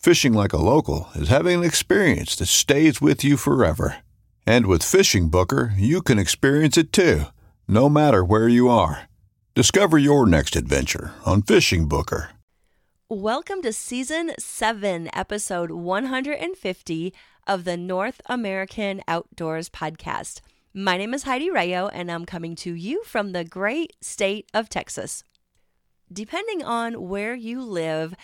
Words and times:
Fishing 0.00 0.32
like 0.32 0.54
a 0.54 0.56
local 0.56 1.10
is 1.14 1.28
having 1.28 1.58
an 1.58 1.64
experience 1.64 2.34
that 2.36 2.46
stays 2.46 3.02
with 3.02 3.22
you 3.22 3.36
forever. 3.36 3.98
And 4.46 4.64
with 4.64 4.82
Fishing 4.82 5.28
Booker, 5.28 5.74
you 5.76 6.00
can 6.00 6.18
experience 6.18 6.78
it 6.78 6.90
too, 6.90 7.24
no 7.68 7.90
matter 7.90 8.24
where 8.24 8.48
you 8.48 8.70
are. 8.70 9.10
Discover 9.54 9.98
your 9.98 10.24
next 10.26 10.56
adventure 10.56 11.12
on 11.26 11.42
Fishing 11.42 11.86
Booker. 11.86 12.30
Welcome 13.10 13.60
to 13.60 13.74
season 13.74 14.32
7, 14.38 15.10
episode 15.12 15.70
150 15.70 17.14
of 17.46 17.64
the 17.64 17.76
North 17.76 18.22
American 18.24 19.02
Outdoors 19.06 19.68
Podcast. 19.68 20.40
My 20.72 20.96
name 20.96 21.12
is 21.12 21.24
Heidi 21.24 21.50
Rayo, 21.50 21.88
and 21.88 22.10
I'm 22.10 22.24
coming 22.24 22.56
to 22.56 22.72
you 22.72 23.04
from 23.04 23.32
the 23.32 23.44
great 23.44 23.92
state 24.00 24.48
of 24.54 24.70
Texas. 24.70 25.24
Depending 26.12 26.64
on 26.64 27.08
where 27.08 27.36
you 27.36 27.62
live, 27.62 28.16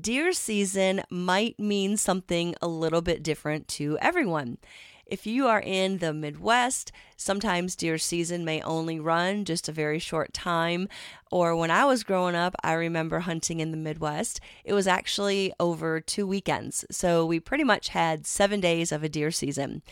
deer 0.00 0.32
season 0.32 1.02
might 1.10 1.60
mean 1.60 1.98
something 1.98 2.54
a 2.62 2.68
little 2.68 3.02
bit 3.02 3.22
different 3.22 3.68
to 3.68 3.98
everyone. 4.00 4.56
If 5.04 5.26
you 5.26 5.46
are 5.46 5.60
in 5.60 5.98
the 5.98 6.14
Midwest, 6.14 6.90
sometimes 7.18 7.76
deer 7.76 7.98
season 7.98 8.46
may 8.46 8.62
only 8.62 8.98
run 8.98 9.44
just 9.44 9.68
a 9.68 9.72
very 9.72 9.98
short 9.98 10.32
time. 10.32 10.88
Or 11.30 11.54
when 11.54 11.70
I 11.70 11.84
was 11.84 12.02
growing 12.02 12.34
up, 12.34 12.54
I 12.62 12.72
remember 12.72 13.20
hunting 13.20 13.60
in 13.60 13.72
the 13.72 13.76
Midwest. 13.76 14.40
It 14.64 14.72
was 14.72 14.86
actually 14.86 15.52
over 15.60 16.00
two 16.00 16.26
weekends. 16.26 16.86
So 16.90 17.26
we 17.26 17.40
pretty 17.40 17.64
much 17.64 17.88
had 17.88 18.26
seven 18.26 18.60
days 18.60 18.90
of 18.90 19.04
a 19.04 19.08
deer 19.10 19.30
season. 19.30 19.82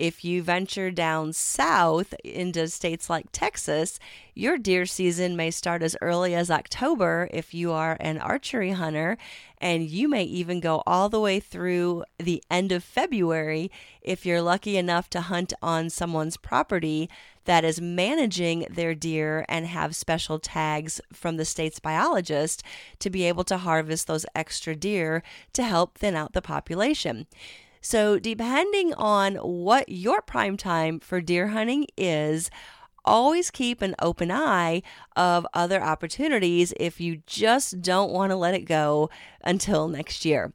If 0.00 0.24
you 0.24 0.42
venture 0.42 0.90
down 0.90 1.34
south 1.34 2.14
into 2.24 2.68
states 2.68 3.10
like 3.10 3.26
Texas, 3.32 3.98
your 4.34 4.56
deer 4.56 4.86
season 4.86 5.36
may 5.36 5.50
start 5.50 5.82
as 5.82 5.94
early 6.00 6.34
as 6.34 6.50
October 6.50 7.28
if 7.34 7.52
you 7.52 7.72
are 7.72 7.98
an 8.00 8.16
archery 8.16 8.70
hunter, 8.70 9.18
and 9.58 9.90
you 9.90 10.08
may 10.08 10.22
even 10.22 10.58
go 10.58 10.82
all 10.86 11.10
the 11.10 11.20
way 11.20 11.38
through 11.38 12.04
the 12.18 12.42
end 12.50 12.72
of 12.72 12.82
February 12.82 13.70
if 14.00 14.24
you're 14.24 14.40
lucky 14.40 14.78
enough 14.78 15.10
to 15.10 15.20
hunt 15.20 15.52
on 15.60 15.90
someone's 15.90 16.38
property 16.38 17.10
that 17.44 17.62
is 17.62 17.78
managing 17.78 18.66
their 18.70 18.94
deer 18.94 19.44
and 19.50 19.66
have 19.66 19.94
special 19.94 20.38
tags 20.38 21.02
from 21.12 21.36
the 21.36 21.44
state's 21.44 21.78
biologist 21.78 22.62
to 23.00 23.10
be 23.10 23.24
able 23.24 23.44
to 23.44 23.58
harvest 23.58 24.06
those 24.06 24.24
extra 24.34 24.74
deer 24.74 25.22
to 25.52 25.62
help 25.62 25.98
thin 25.98 26.16
out 26.16 26.32
the 26.32 26.40
population. 26.40 27.26
So, 27.80 28.18
depending 28.18 28.92
on 28.94 29.36
what 29.36 29.88
your 29.88 30.20
prime 30.20 30.56
time 30.56 31.00
for 31.00 31.20
deer 31.20 31.48
hunting 31.48 31.86
is, 31.96 32.50
always 33.04 33.50
keep 33.50 33.80
an 33.80 33.94
open 34.00 34.30
eye 34.30 34.82
of 35.16 35.46
other 35.54 35.82
opportunities 35.82 36.74
if 36.78 37.00
you 37.00 37.22
just 37.26 37.80
don't 37.80 38.12
want 38.12 38.30
to 38.30 38.36
let 38.36 38.54
it 38.54 38.66
go 38.66 39.08
until 39.42 39.88
next 39.88 40.24
year. 40.24 40.52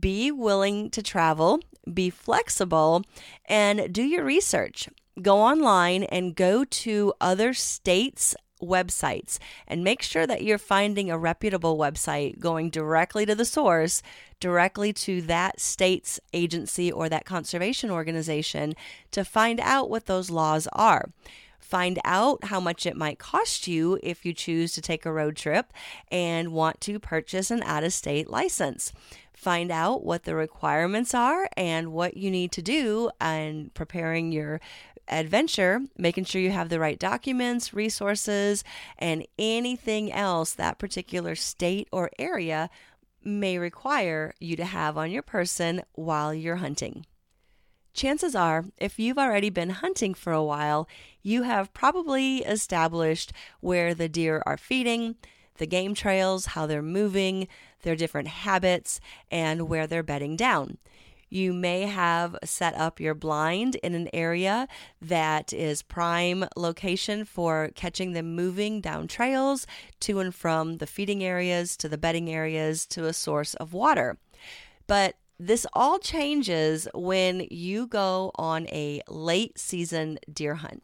Be 0.00 0.32
willing 0.32 0.90
to 0.90 1.02
travel, 1.02 1.60
be 1.92 2.10
flexible, 2.10 3.04
and 3.44 3.92
do 3.92 4.02
your 4.02 4.24
research. 4.24 4.88
Go 5.20 5.38
online 5.38 6.04
and 6.04 6.34
go 6.34 6.64
to 6.64 7.12
other 7.20 7.54
states' 7.54 8.34
websites 8.62 9.38
and 9.66 9.84
make 9.84 10.02
sure 10.02 10.26
that 10.26 10.42
you're 10.42 10.58
finding 10.58 11.10
a 11.10 11.18
reputable 11.18 11.76
website 11.76 12.38
going 12.38 12.70
directly 12.70 13.26
to 13.26 13.34
the 13.34 13.44
source, 13.44 14.02
directly 14.40 14.92
to 14.92 15.22
that 15.22 15.60
state's 15.60 16.20
agency 16.32 16.90
or 16.90 17.08
that 17.08 17.24
conservation 17.24 17.90
organization 17.90 18.74
to 19.10 19.24
find 19.24 19.60
out 19.60 19.90
what 19.90 20.06
those 20.06 20.30
laws 20.30 20.68
are. 20.72 21.10
Find 21.58 21.98
out 22.04 22.44
how 22.44 22.60
much 22.60 22.86
it 22.86 22.96
might 22.96 23.18
cost 23.18 23.66
you 23.66 23.98
if 24.00 24.24
you 24.24 24.32
choose 24.32 24.72
to 24.74 24.80
take 24.80 25.04
a 25.04 25.12
road 25.12 25.34
trip 25.34 25.72
and 26.12 26.52
want 26.52 26.80
to 26.82 27.00
purchase 27.00 27.50
an 27.50 27.62
out 27.64 27.82
of 27.82 27.92
state 27.92 28.30
license 28.30 28.92
find 29.36 29.70
out 29.70 30.02
what 30.02 30.24
the 30.24 30.34
requirements 30.34 31.14
are 31.14 31.48
and 31.56 31.92
what 31.92 32.16
you 32.16 32.30
need 32.30 32.50
to 32.50 32.62
do 32.62 33.10
and 33.20 33.72
preparing 33.74 34.32
your 34.32 34.60
adventure, 35.08 35.82
making 35.96 36.24
sure 36.24 36.40
you 36.40 36.50
have 36.50 36.68
the 36.68 36.80
right 36.80 36.98
documents, 36.98 37.72
resources, 37.74 38.64
and 38.98 39.26
anything 39.38 40.12
else 40.12 40.52
that 40.52 40.78
particular 40.78 41.34
state 41.34 41.88
or 41.92 42.10
area 42.18 42.70
may 43.24 43.58
require 43.58 44.34
you 44.38 44.56
to 44.56 44.64
have 44.64 44.96
on 44.96 45.10
your 45.10 45.22
person 45.22 45.82
while 45.94 46.32
you're 46.32 46.56
hunting. 46.56 47.04
Chances 47.92 48.34
are, 48.34 48.66
if 48.76 48.98
you've 48.98 49.18
already 49.18 49.48
been 49.48 49.70
hunting 49.70 50.12
for 50.12 50.32
a 50.32 50.44
while, 50.44 50.86
you 51.22 51.44
have 51.44 51.72
probably 51.72 52.38
established 52.38 53.32
where 53.60 53.94
the 53.94 54.08
deer 54.08 54.42
are 54.44 54.58
feeding, 54.58 55.16
the 55.56 55.66
game 55.66 55.94
trails, 55.94 56.46
how 56.46 56.66
they're 56.66 56.82
moving, 56.82 57.48
their 57.82 57.96
different 57.96 58.28
habits, 58.28 59.00
and 59.30 59.68
where 59.68 59.86
they're 59.86 60.02
bedding 60.02 60.36
down. 60.36 60.76
You 61.28 61.52
may 61.52 61.82
have 61.82 62.36
set 62.44 62.74
up 62.74 63.00
your 63.00 63.14
blind 63.14 63.76
in 63.76 63.94
an 63.94 64.08
area 64.12 64.68
that 65.00 65.52
is 65.52 65.82
prime 65.82 66.46
location 66.56 67.24
for 67.24 67.70
catching 67.74 68.12
them 68.12 68.34
moving 68.34 68.80
down 68.80 69.08
trails 69.08 69.66
to 70.00 70.20
and 70.20 70.34
from 70.34 70.78
the 70.78 70.86
feeding 70.86 71.24
areas 71.24 71.76
to 71.78 71.88
the 71.88 71.98
bedding 71.98 72.30
areas 72.30 72.86
to 72.86 73.06
a 73.06 73.12
source 73.12 73.54
of 73.54 73.72
water. 73.72 74.18
But 74.86 75.16
this 75.38 75.66
all 75.72 75.98
changes 75.98 76.88
when 76.94 77.46
you 77.50 77.86
go 77.86 78.30
on 78.36 78.66
a 78.68 79.02
late 79.08 79.58
season 79.58 80.18
deer 80.32 80.54
hunt. 80.54 80.82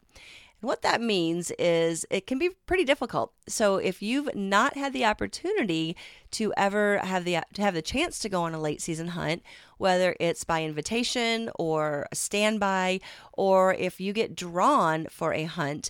And 0.63 0.69
what 0.69 0.81
that 0.83 1.01
means 1.01 1.51
is 1.59 2.05
it 2.09 2.25
can 2.25 2.39
be 2.39 2.51
pretty 2.65 2.85
difficult. 2.85 3.33
So 3.49 3.75
if 3.75 4.01
you've 4.01 4.33
not 4.33 4.77
had 4.77 4.93
the 4.93 5.03
opportunity 5.03 5.97
to 6.31 6.53
ever 6.55 6.99
have 6.99 7.25
the 7.25 7.39
to 7.55 7.61
have 7.61 7.73
the 7.73 7.81
chance 7.81 8.17
to 8.19 8.29
go 8.29 8.43
on 8.43 8.53
a 8.53 8.61
late 8.61 8.81
season 8.81 9.09
hunt, 9.09 9.43
whether 9.77 10.15
it's 10.21 10.45
by 10.45 10.63
invitation 10.63 11.49
or 11.59 12.07
a 12.13 12.15
standby, 12.15 13.01
or 13.33 13.73
if 13.73 13.99
you 13.99 14.13
get 14.13 14.37
drawn 14.37 15.07
for 15.09 15.33
a 15.33 15.43
hunt, 15.43 15.89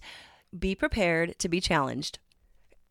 be 0.58 0.74
prepared 0.74 1.38
to 1.38 1.48
be 1.48 1.62
challenged. 1.62 2.18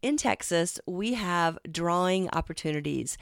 In 0.03 0.17
Texas, 0.17 0.79
we 0.87 1.15
have 1.15 1.59
drawing 1.69 2.31
opportunities 2.31 3.19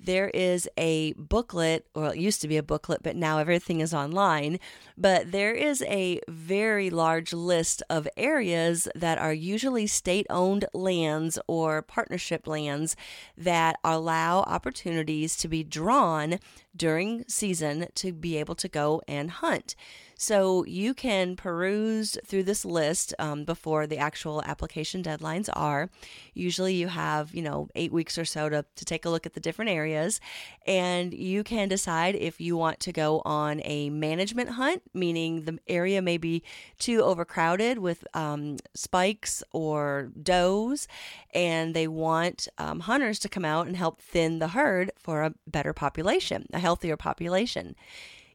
there 0.00 0.28
is 0.28 0.68
a 0.76 1.12
booklet, 1.14 1.86
or 1.94 2.12
it 2.12 2.18
used 2.18 2.40
to 2.42 2.48
be 2.48 2.56
a 2.56 2.62
booklet, 2.62 3.02
but 3.02 3.16
now 3.16 3.38
everything 3.38 3.80
is 3.80 3.94
online. 3.94 4.58
But 4.96 5.32
there 5.32 5.52
is 5.52 5.82
a 5.82 6.20
very 6.28 6.90
large 6.90 7.32
list 7.32 7.82
of 7.88 8.08
areas 8.16 8.88
that 8.94 9.18
are 9.18 9.32
usually 9.32 9.86
state 9.86 10.26
owned 10.28 10.66
lands 10.74 11.38
or 11.46 11.82
partnership 11.82 12.46
lands 12.46 12.96
that 13.36 13.76
allow 13.82 14.40
opportunities 14.40 15.36
to 15.38 15.48
be 15.48 15.64
drawn 15.64 16.38
during 16.76 17.24
season 17.28 17.86
to 17.94 18.12
be 18.12 18.36
able 18.36 18.54
to 18.56 18.68
go 18.68 19.00
and 19.08 19.30
hunt. 19.30 19.74
So 20.16 20.64
you 20.64 20.94
can 20.94 21.36
peruse 21.36 22.16
through 22.24 22.44
this 22.44 22.64
list 22.64 23.14
um, 23.18 23.44
before 23.44 23.86
the 23.86 23.98
actual 23.98 24.42
application 24.44 25.02
deadlines 25.02 25.48
are. 25.52 25.90
Usually 26.34 26.74
you 26.74 26.88
have, 26.88 27.34
you 27.34 27.42
know, 27.42 27.68
eight 27.74 27.92
weeks 27.92 28.16
or 28.16 28.24
so 28.24 28.48
to, 28.48 28.64
to 28.76 28.84
take 28.84 29.04
a 29.04 29.10
look 29.10 29.26
at 29.26 29.34
the 29.34 29.40
different 29.40 29.70
areas. 29.70 30.20
And 30.66 31.12
you 31.12 31.42
can 31.42 31.68
decide 31.68 32.14
if 32.14 32.40
you 32.40 32.56
want 32.56 32.80
to 32.80 32.92
go 32.92 33.22
on 33.24 33.60
a 33.64 33.90
management 33.90 34.50
hunt, 34.50 34.82
meaning 34.92 35.44
the 35.44 35.58
area 35.66 36.00
may 36.00 36.18
be 36.18 36.42
too 36.78 37.02
overcrowded 37.02 37.78
with 37.78 38.04
um, 38.14 38.58
spikes 38.74 39.42
or 39.52 40.10
does, 40.22 40.86
and 41.34 41.74
they 41.74 41.88
want 41.88 42.48
um, 42.58 42.80
hunters 42.80 43.18
to 43.20 43.28
come 43.28 43.44
out 43.44 43.66
and 43.66 43.76
help 43.76 44.00
thin 44.00 44.38
the 44.38 44.48
herd 44.48 44.92
for 44.96 45.22
a 45.22 45.34
better 45.46 45.72
population, 45.72 46.46
a 46.52 46.58
healthier 46.58 46.96
population 46.96 47.74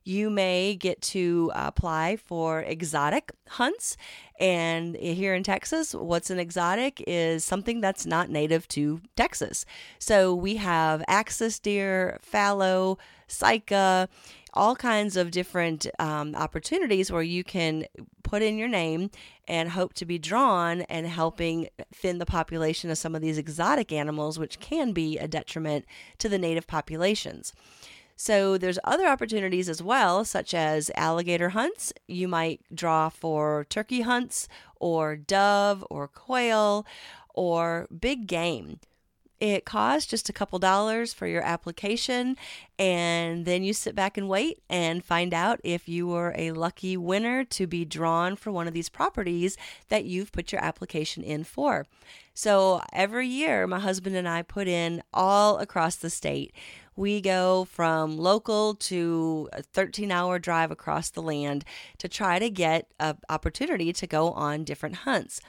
you 0.10 0.30
may 0.32 0.76
get 0.76 1.02
to 1.02 1.52
apply 1.54 2.16
for 2.18 2.62
exotic 2.62 3.32
hunts. 3.48 3.96
And 4.40 4.96
here 4.96 5.36
in 5.36 5.44
Texas, 5.44 5.94
what's 5.94 6.32
an 6.32 6.40
exotic 6.40 7.04
is 7.06 7.46
something 7.46 7.80
that's 7.80 8.06
not 8.06 8.30
native 8.30 8.68
to 8.70 9.02
Texas. 9.16 9.66
So 10.00 10.34
we 10.34 10.56
have 10.56 11.04
axis 11.08 11.60
deer, 11.60 12.18
fallow, 12.22 12.98
sika, 13.28 14.10
all 14.54 14.76
kinds 14.76 15.16
of 15.16 15.30
different 15.30 15.86
um, 16.00 16.34
opportunities 16.36 17.12
where 17.12 17.22
you 17.22 17.44
can 17.44 17.86
put 18.24 18.42
in 18.42 18.58
your 18.58 18.68
name 18.68 19.12
and 19.48 19.70
hope 19.70 19.94
to 19.96 20.06
be 20.06 20.18
drawn 20.18 20.82
and 20.82 21.06
helping 21.06 21.70
thin 21.94 22.18
the 22.18 22.26
population 22.26 22.90
of 22.90 22.98
some 22.98 23.14
of 23.14 23.22
these 23.22 23.38
exotic 23.38 23.92
animals, 23.92 24.40
which 24.40 24.60
can 24.60 24.92
be 24.92 25.18
a 25.18 25.28
detriment 25.28 25.86
to 26.18 26.30
the 26.30 26.40
native 26.40 26.66
populations. 26.66 27.54
So 28.22 28.58
there's 28.58 28.78
other 28.84 29.08
opportunities 29.08 29.70
as 29.70 29.82
well, 29.82 30.26
such 30.26 30.54
as 30.54 30.92
alligator 30.94 31.50
hunts. 31.50 31.94
You 32.06 32.28
might 32.28 32.60
draw 32.76 33.08
for 33.08 33.66
turkey 33.70 34.02
hunts 34.02 34.50
or 34.76 35.16
dove 35.16 35.86
or 35.90 36.10
quail 36.10 36.86
or 37.34 37.88
big 37.98 38.28
game. 38.28 38.82
It 39.40 39.64
costs 39.64 40.10
just 40.10 40.28
a 40.28 40.34
couple 40.34 40.60
dollars 40.60 41.14
for 41.14 41.28
your 41.28 41.42
application, 41.44 42.36
and 42.78 43.46
then 43.46 43.64
you 43.64 43.72
sit 43.72 43.96
back 43.96 44.18
and 44.18 44.28
wait 44.28 44.60
and 44.70 45.02
find 45.02 45.34
out 45.34 45.62
if 45.64 45.88
you 45.88 46.06
were 46.06 46.36
a 46.38 46.52
lucky 46.52 46.98
winner 46.98 47.46
to 47.46 47.68
be 47.68 47.86
drawn 47.86 48.36
for 48.36 48.52
one 48.52 48.68
of 48.68 48.74
these 48.74 48.90
properties 48.90 49.56
that 49.88 50.04
you've 50.04 50.34
put 50.34 50.52
your 50.52 50.62
application 50.62 51.24
in 51.24 51.46
for. 51.46 51.88
So 52.34 52.82
every 52.92 53.28
year, 53.28 53.66
my 53.66 53.80
husband 53.80 54.18
and 54.18 54.28
I 54.28 54.42
put 54.42 54.68
in 54.68 55.04
all 55.14 55.58
across 55.60 55.96
the 55.96 56.10
state. 56.10 56.54
We 57.00 57.22
go 57.22 57.64
from 57.64 58.18
local 58.18 58.76
to 58.76 59.48
a 59.54 59.64
13 59.64 60.12
hour 60.12 60.38
drive 60.38 60.70
across 60.70 61.10
the 61.10 61.22
land 61.22 61.64
to 61.98 62.10
try 62.10 62.40
to 62.40 62.50
get 62.50 62.92
an 63.00 63.20
opportunity 63.30 63.94
to 63.94 64.06
go 64.06 64.32
on 64.32 64.66
different 64.66 64.96
hunts. 64.96 65.40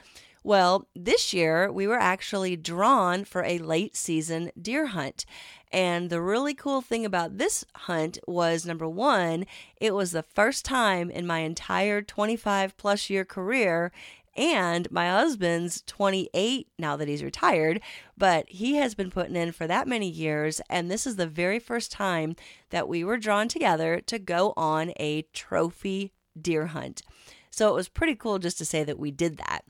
Well, 0.45 0.87
this 0.95 1.33
year 1.33 1.69
we 1.69 1.87
were 1.87 1.99
actually 1.99 2.55
drawn 2.55 3.25
for 3.25 3.43
a 3.43 3.57
late 3.57 3.97
season 3.97 4.51
deer 4.59 4.87
hunt. 4.87 5.25
And 5.73 6.09
the 6.09 6.21
really 6.21 6.53
cool 6.53 6.81
thing 6.81 7.05
about 7.05 7.37
this 7.37 7.65
hunt 7.75 8.17
was 8.25 8.65
number 8.65 8.87
one, 8.87 9.45
it 9.75 9.93
was 9.93 10.11
the 10.11 10.23
first 10.23 10.63
time 10.63 11.11
in 11.11 11.27
my 11.27 11.39
entire 11.39 12.01
25 12.01 12.77
plus 12.77 13.09
year 13.09 13.25
career 13.25 13.91
and 14.35 14.89
my 14.91 15.09
husband's 15.09 15.83
28 15.87 16.67
now 16.79 16.95
that 16.95 17.07
he's 17.07 17.23
retired, 17.23 17.81
but 18.17 18.49
he 18.49 18.75
has 18.75 18.95
been 18.95 19.11
putting 19.11 19.35
in 19.35 19.51
for 19.51 19.67
that 19.67 19.87
many 19.87 20.09
years. 20.09 20.61
And 20.69 20.89
this 20.89 21.05
is 21.05 21.17
the 21.17 21.27
very 21.27 21.59
first 21.59 21.91
time 21.91 22.35
that 22.69 22.87
we 22.87 23.03
were 23.03 23.17
drawn 23.17 23.47
together 23.47 24.01
to 24.01 24.19
go 24.19 24.53
on 24.55 24.93
a 24.97 25.23
trophy 25.33 26.13
deer 26.39 26.67
hunt. 26.67 27.01
So 27.49 27.69
it 27.69 27.75
was 27.75 27.89
pretty 27.89 28.15
cool 28.15 28.39
just 28.39 28.57
to 28.59 28.65
say 28.65 28.83
that 28.83 28.99
we 28.99 29.11
did 29.11 29.37
that. 29.37 29.65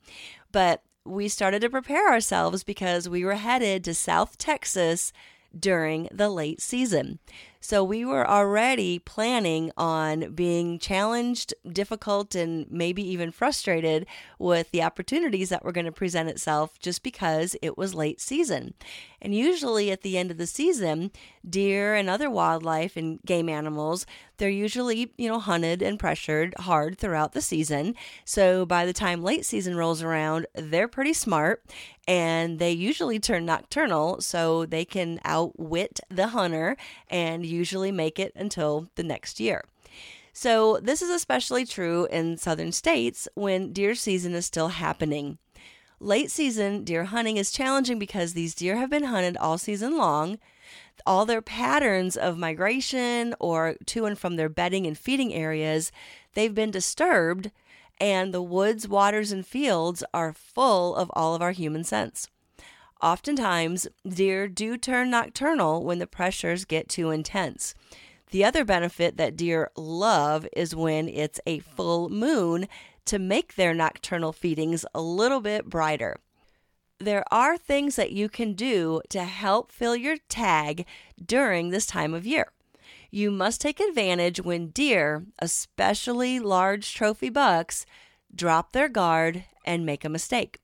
But 0.52 0.82
we 1.04 1.28
started 1.28 1.60
to 1.62 1.70
prepare 1.70 2.10
ourselves 2.10 2.62
because 2.62 3.08
we 3.08 3.24
were 3.24 3.34
headed 3.34 3.82
to 3.84 3.94
South 3.94 4.38
Texas 4.38 5.12
during 5.58 6.08
the 6.12 6.28
late 6.30 6.60
season. 6.60 7.18
So 7.64 7.84
we 7.84 8.04
were 8.04 8.28
already 8.28 8.98
planning 8.98 9.70
on 9.76 10.34
being 10.34 10.80
challenged, 10.80 11.54
difficult, 11.72 12.34
and 12.34 12.68
maybe 12.68 13.06
even 13.08 13.30
frustrated 13.30 14.04
with 14.36 14.72
the 14.72 14.82
opportunities 14.82 15.48
that 15.50 15.64
were 15.64 15.70
going 15.70 15.86
to 15.86 15.92
present 15.92 16.28
itself 16.28 16.76
just 16.80 17.04
because 17.04 17.54
it 17.62 17.78
was 17.78 17.94
late 17.94 18.20
season. 18.20 18.74
And 19.20 19.32
usually 19.32 19.92
at 19.92 20.02
the 20.02 20.18
end 20.18 20.32
of 20.32 20.38
the 20.38 20.46
season, 20.48 21.12
deer 21.48 21.94
and 21.94 22.10
other 22.10 22.28
wildlife 22.28 22.96
and 22.96 23.20
game 23.24 23.48
animals, 23.48 24.06
they're 24.38 24.50
usually, 24.50 25.12
you 25.16 25.28
know, 25.28 25.38
hunted 25.38 25.82
and 25.82 26.00
pressured 26.00 26.54
hard 26.58 26.98
throughout 26.98 27.32
the 27.32 27.40
season. 27.40 27.94
So 28.24 28.66
by 28.66 28.84
the 28.84 28.92
time 28.92 29.22
late 29.22 29.46
season 29.46 29.76
rolls 29.76 30.02
around, 30.02 30.48
they're 30.56 30.88
pretty 30.88 31.12
smart 31.12 31.62
and 32.08 32.58
they 32.58 32.72
usually 32.72 33.20
turn 33.20 33.46
nocturnal 33.46 34.20
so 34.20 34.66
they 34.66 34.84
can 34.84 35.20
outwit 35.24 36.00
the 36.08 36.28
hunter 36.28 36.76
and 37.08 37.46
usually 37.52 37.92
make 37.92 38.18
it 38.18 38.32
until 38.34 38.88
the 38.94 39.02
next 39.02 39.38
year. 39.40 39.64
So, 40.32 40.78
this 40.82 41.02
is 41.02 41.10
especially 41.10 41.66
true 41.66 42.06
in 42.10 42.38
southern 42.38 42.72
states 42.72 43.28
when 43.34 43.72
deer 43.72 43.94
season 43.94 44.32
is 44.34 44.46
still 44.46 44.68
happening. 44.68 45.38
Late 46.00 46.30
season 46.30 46.84
deer 46.84 47.04
hunting 47.04 47.36
is 47.36 47.52
challenging 47.52 47.98
because 47.98 48.32
these 48.32 48.54
deer 48.54 48.76
have 48.76 48.90
been 48.90 49.04
hunted 49.04 49.36
all 49.36 49.58
season 49.58 49.96
long. 49.96 50.38
All 51.06 51.26
their 51.26 51.42
patterns 51.42 52.16
of 52.16 52.38
migration 52.38 53.34
or 53.38 53.76
to 53.86 54.06
and 54.06 54.18
from 54.18 54.36
their 54.36 54.48
bedding 54.48 54.86
and 54.86 54.96
feeding 54.96 55.34
areas, 55.34 55.92
they've 56.34 56.54
been 56.54 56.70
disturbed, 56.70 57.50
and 58.00 58.32
the 58.32 58.42
woods, 58.42 58.88
waters, 58.88 59.30
and 59.30 59.46
fields 59.46 60.02
are 60.12 60.32
full 60.32 60.96
of 60.96 61.10
all 61.14 61.34
of 61.34 61.42
our 61.42 61.52
human 61.52 61.84
scents. 61.84 62.28
Oftentimes, 63.02 63.88
deer 64.08 64.46
do 64.46 64.76
turn 64.76 65.10
nocturnal 65.10 65.82
when 65.82 65.98
the 65.98 66.06
pressures 66.06 66.64
get 66.64 66.88
too 66.88 67.10
intense. 67.10 67.74
The 68.30 68.44
other 68.44 68.64
benefit 68.64 69.16
that 69.16 69.36
deer 69.36 69.70
love 69.76 70.46
is 70.52 70.76
when 70.76 71.08
it's 71.08 71.40
a 71.44 71.58
full 71.58 72.08
moon 72.08 72.68
to 73.06 73.18
make 73.18 73.56
their 73.56 73.74
nocturnal 73.74 74.32
feedings 74.32 74.86
a 74.94 75.02
little 75.02 75.40
bit 75.40 75.68
brighter. 75.68 76.16
There 77.00 77.24
are 77.32 77.58
things 77.58 77.96
that 77.96 78.12
you 78.12 78.28
can 78.28 78.54
do 78.54 79.02
to 79.10 79.24
help 79.24 79.72
fill 79.72 79.96
your 79.96 80.18
tag 80.28 80.86
during 81.22 81.70
this 81.70 81.86
time 81.86 82.14
of 82.14 82.24
year. 82.24 82.52
You 83.10 83.32
must 83.32 83.60
take 83.60 83.80
advantage 83.80 84.40
when 84.40 84.68
deer, 84.68 85.26
especially 85.40 86.38
large 86.38 86.94
trophy 86.94 87.28
bucks, 87.28 87.84
drop 88.32 88.72
their 88.72 88.88
guard 88.88 89.44
and 89.64 89.84
make 89.84 90.04
a 90.04 90.08
mistake. 90.08 90.61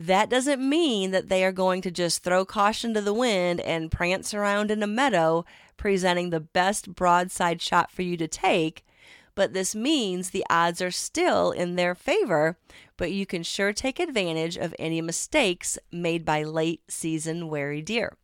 That 0.00 0.30
doesn't 0.30 0.60
mean 0.66 1.10
that 1.10 1.28
they 1.28 1.44
are 1.44 1.50
going 1.50 1.82
to 1.82 1.90
just 1.90 2.22
throw 2.22 2.44
caution 2.44 2.94
to 2.94 3.00
the 3.00 3.12
wind 3.12 3.58
and 3.60 3.90
prance 3.90 4.32
around 4.32 4.70
in 4.70 4.80
a 4.80 4.86
meadow, 4.86 5.44
presenting 5.76 6.30
the 6.30 6.38
best 6.38 6.94
broadside 6.94 7.60
shot 7.60 7.90
for 7.90 8.02
you 8.02 8.16
to 8.18 8.28
take. 8.28 8.86
But 9.34 9.54
this 9.54 9.74
means 9.74 10.30
the 10.30 10.46
odds 10.48 10.80
are 10.80 10.92
still 10.92 11.50
in 11.50 11.74
their 11.74 11.96
favor, 11.96 12.56
but 12.96 13.10
you 13.10 13.26
can 13.26 13.42
sure 13.42 13.72
take 13.72 13.98
advantage 13.98 14.56
of 14.56 14.72
any 14.78 15.00
mistakes 15.00 15.80
made 15.90 16.24
by 16.24 16.44
late 16.44 16.82
season 16.88 17.48
wary 17.48 17.82
deer. 17.82 18.16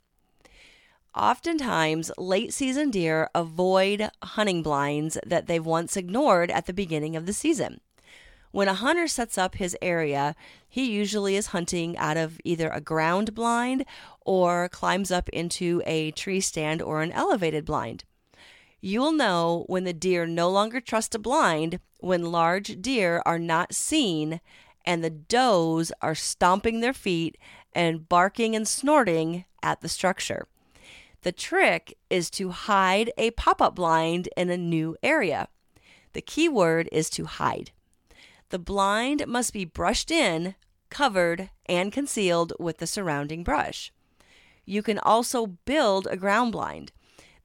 Oftentimes, 1.12 2.12
late 2.16 2.54
season 2.54 2.93
deer 2.93 3.28
avoid 3.35 4.11
hunting 4.23 4.62
blinds 4.62 5.19
that 5.26 5.49
they've 5.49 5.66
once 5.66 5.97
ignored 5.97 6.52
at 6.52 6.66
the 6.66 6.73
beginning 6.73 7.16
of 7.16 7.26
the 7.26 7.33
season. 7.33 7.81
When 8.54 8.68
a 8.68 8.75
hunter 8.75 9.08
sets 9.08 9.37
up 9.37 9.56
his 9.56 9.76
area, 9.82 10.37
he 10.68 10.88
usually 10.88 11.34
is 11.34 11.49
hunting 11.49 11.99
out 11.99 12.16
of 12.16 12.40
either 12.44 12.68
a 12.68 12.80
ground 12.80 13.34
blind 13.34 13.84
or 14.20 14.68
climbs 14.68 15.11
up 15.11 15.28
into 15.30 15.82
a 15.84 16.12
tree 16.12 16.40
stand 16.40 16.80
or 16.80 17.02
an 17.02 17.11
elevated 17.11 17.64
blind. 17.64 18.04
You 18.80 19.00
will 19.00 19.11
know 19.11 19.64
when 19.66 19.82
the 19.82 19.92
deer 19.92 20.25
no 20.25 20.49
longer 20.49 20.80
trust 20.80 21.16
a 21.16 21.18
blind 21.18 21.80
when 21.99 22.30
large 22.30 22.80
deer 22.80 23.20
are 23.26 23.40
not 23.40 23.75
seen 23.75 24.40
and 24.87 25.02
the 25.02 25.11
does 25.11 25.90
are 26.00 26.14
stomping 26.14 26.78
their 26.78 26.92
feet 26.92 27.37
and 27.73 28.08
barking 28.08 28.54
and 28.54 28.68
snorting 28.68 29.46
at 29.64 29.80
the 29.80 29.88
structure. 29.88 30.46
The 31.23 31.32
trick 31.32 31.99
is 32.08 32.30
to 32.30 32.50
hide 32.50 33.11
a 33.18 33.32
pop 33.32 33.61
up 33.61 33.75
blind 33.75 34.28
in 34.37 34.49
a 34.49 34.56
new 34.56 34.96
area. 35.02 35.49
The 36.12 36.23
key 36.23 36.49
word 36.49 36.88
is 36.92 37.11
to 37.11 37.25
hide. 37.25 37.73
The 38.54 38.61
blind 38.61 39.26
must 39.26 39.52
be 39.52 39.64
brushed 39.64 40.12
in, 40.12 40.54
covered, 40.88 41.50
and 41.66 41.90
concealed 41.90 42.52
with 42.61 42.78
the 42.78 42.87
surrounding 42.87 43.42
brush. 43.42 43.92
You 44.64 44.80
can 44.80 45.00
also 45.00 45.46
build 45.46 46.06
a 46.06 46.16
ground 46.16 46.52
blind. 46.52 46.92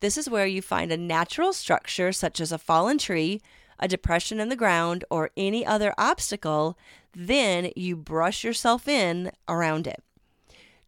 This 0.01 0.19
is 0.19 0.29
where 0.29 0.45
you 0.45 0.61
find 0.61 0.91
a 0.91 0.97
natural 0.97 1.51
structure 1.51 2.11
such 2.11 2.39
as 2.39 2.51
a 2.51 2.59
fallen 2.59 2.99
tree, 2.99 3.41
a 3.79 3.87
depression 3.87 4.39
in 4.39 4.49
the 4.49 4.55
ground, 4.55 5.03
or 5.09 5.31
any 5.35 5.65
other 5.65 5.95
obstacle, 5.97 6.77
then 7.11 7.71
you 7.75 7.95
brush 7.95 8.43
yourself 8.43 8.87
in 8.87 9.31
around 9.47 9.87
it. 9.87 10.03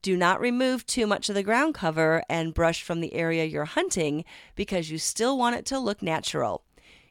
Do 0.03 0.15
not 0.15 0.39
remove 0.39 0.85
too 0.85 1.07
much 1.07 1.29
of 1.29 1.35
the 1.35 1.41
ground 1.41 1.73
cover 1.73 2.21
and 2.29 2.53
brush 2.53 2.83
from 2.83 2.99
the 2.99 3.15
area 3.15 3.45
you're 3.45 3.65
hunting 3.65 4.23
because 4.53 4.91
you 4.91 4.99
still 4.99 5.35
want 5.35 5.55
it 5.55 5.65
to 5.65 5.79
look 5.79 6.03
natural. 6.03 6.63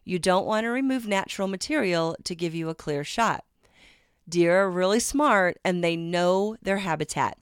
You 0.04 0.19
don't 0.19 0.47
want 0.47 0.64
to 0.64 0.71
remove 0.71 1.07
natural 1.07 1.49
material 1.49 2.16
to 2.25 2.35
give 2.35 2.54
you 2.54 2.69
a 2.69 2.75
clear 2.75 3.04
shot. 3.04 3.45
Deer 4.28 4.62
are 4.62 4.71
really 4.71 5.00
smart 5.00 5.59
and 5.64 5.83
they 5.83 5.97
know 5.97 6.57
their 6.62 6.78
habitat. 6.78 7.38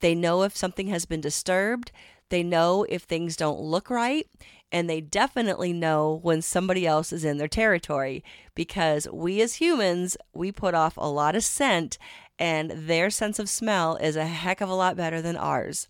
They 0.00 0.14
know 0.14 0.42
if 0.42 0.56
something 0.56 0.88
has 0.88 1.06
been 1.06 1.20
disturbed, 1.20 1.92
they 2.28 2.42
know 2.42 2.84
if 2.88 3.02
things 3.02 3.36
don't 3.36 3.60
look 3.60 3.90
right, 3.90 4.26
and 4.72 4.88
they 4.88 5.00
definitely 5.00 5.72
know 5.72 6.18
when 6.22 6.40
somebody 6.40 6.86
else 6.86 7.12
is 7.12 7.24
in 7.24 7.36
their 7.36 7.46
territory 7.46 8.24
because 8.54 9.06
we 9.12 9.40
as 9.42 9.56
humans, 9.56 10.16
we 10.32 10.50
put 10.50 10.74
off 10.74 10.96
a 10.96 11.10
lot 11.10 11.36
of 11.36 11.44
scent 11.44 11.98
and 12.38 12.70
their 12.70 13.10
sense 13.10 13.38
of 13.38 13.48
smell 13.48 13.96
is 13.96 14.16
a 14.16 14.26
heck 14.26 14.60
of 14.60 14.68
a 14.68 14.74
lot 14.74 14.96
better 14.96 15.20
than 15.20 15.36
ours. 15.36 15.88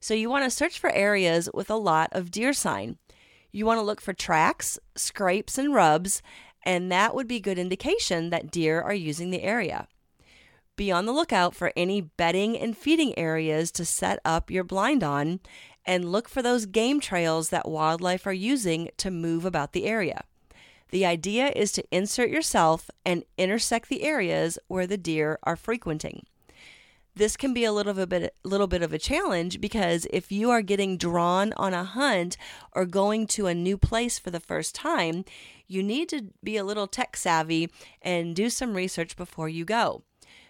So 0.00 0.14
you 0.14 0.28
want 0.28 0.44
to 0.44 0.50
search 0.50 0.78
for 0.78 0.90
areas 0.90 1.48
with 1.54 1.70
a 1.70 1.76
lot 1.76 2.08
of 2.12 2.30
deer 2.30 2.52
sign. 2.52 2.98
You 3.50 3.64
want 3.64 3.78
to 3.78 3.82
look 3.82 4.00
for 4.00 4.12
tracks, 4.12 4.78
scrapes, 4.94 5.58
and 5.58 5.74
rubs, 5.74 6.22
and 6.64 6.92
that 6.92 7.14
would 7.14 7.26
be 7.26 7.40
good 7.40 7.58
indication 7.58 8.30
that 8.30 8.50
deer 8.50 8.80
are 8.80 8.94
using 8.94 9.30
the 9.30 9.42
area. 9.42 9.88
Be 10.76 10.92
on 10.92 11.06
the 11.06 11.12
lookout 11.12 11.56
for 11.56 11.72
any 11.76 12.00
bedding 12.00 12.56
and 12.56 12.76
feeding 12.76 13.18
areas 13.18 13.72
to 13.72 13.84
set 13.84 14.20
up 14.24 14.50
your 14.50 14.62
blind 14.62 15.02
on 15.02 15.40
and 15.84 16.12
look 16.12 16.28
for 16.28 16.40
those 16.40 16.66
game 16.66 17.00
trails 17.00 17.48
that 17.48 17.68
wildlife 17.68 18.26
are 18.26 18.32
using 18.32 18.90
to 18.98 19.10
move 19.10 19.44
about 19.44 19.72
the 19.72 19.86
area. 19.86 20.22
The 20.90 21.04
idea 21.04 21.48
is 21.48 21.72
to 21.72 21.84
insert 21.90 22.30
yourself 22.30 22.90
and 23.04 23.24
intersect 23.36 23.88
the 23.88 24.04
areas 24.04 24.58
where 24.68 24.86
the 24.86 24.96
deer 24.96 25.38
are 25.42 25.56
frequenting. 25.56 26.26
This 27.18 27.36
can 27.36 27.52
be 27.52 27.64
a 27.64 27.72
little 27.72 28.06
bit 28.06 28.32
little 28.44 28.68
bit 28.68 28.80
of 28.80 28.92
a 28.92 28.98
challenge 28.98 29.60
because 29.60 30.06
if 30.12 30.30
you 30.30 30.50
are 30.50 30.62
getting 30.62 30.96
drawn 30.96 31.52
on 31.56 31.74
a 31.74 31.82
hunt 31.82 32.36
or 32.72 32.86
going 32.86 33.26
to 33.26 33.48
a 33.48 33.54
new 33.54 33.76
place 33.76 34.20
for 34.20 34.30
the 34.30 34.38
first 34.38 34.72
time, 34.72 35.24
you 35.66 35.82
need 35.82 36.08
to 36.10 36.26
be 36.44 36.56
a 36.56 36.62
little 36.62 36.86
tech 36.86 37.16
savvy 37.16 37.70
and 38.00 38.36
do 38.36 38.48
some 38.48 38.72
research 38.72 39.16
before 39.16 39.48
you 39.48 39.64
go. 39.64 40.04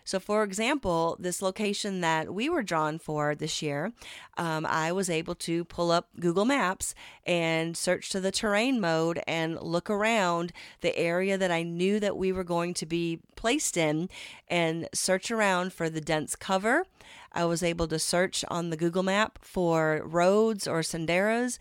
So, 0.09 0.19
for 0.19 0.43
example, 0.43 1.19
this 1.21 1.43
location 1.43 2.01
that 2.01 2.33
we 2.33 2.49
were 2.49 2.63
drawn 2.63 2.99
for 2.99 3.35
this 3.35 3.61
year, 3.61 3.93
um, 4.39 4.65
I 4.65 4.91
was 4.91 5.11
able 5.11 5.35
to 5.35 5.67
pull 5.67 5.91
up 5.91 6.09
Google 6.19 6.47
Maps 6.47 6.95
and 7.27 7.77
search 7.77 8.09
to 8.13 8.21
the 8.21 8.33
terrain 8.33 8.81
mode 8.81 9.21
and 9.29 9.61
look 9.61 9.91
around 9.91 10.55
the 10.81 10.97
area 10.97 11.37
that 11.37 11.51
I 11.51 11.63
knew 11.63 12.01
that 12.01 12.17
we 12.17 12.33
were 12.33 12.43
going 12.43 12.73
to 12.73 12.87
be 12.87 13.21
placed 13.37 13.77
in 13.77 14.09
and 14.49 14.89
search 14.95 15.31
around 15.31 15.75
for 15.75 15.91
the 15.91 16.01
dense 16.01 16.35
cover. 16.37 16.87
I 17.33 17.45
was 17.45 17.63
able 17.63 17.89
to 17.89 17.99
search 17.99 18.45
on 18.49 18.71
the 18.71 18.77
Google 18.77 19.03
map 19.03 19.39
for 19.43 20.03
roads 20.05 20.67
or 20.67 20.81
senderos 20.81 21.59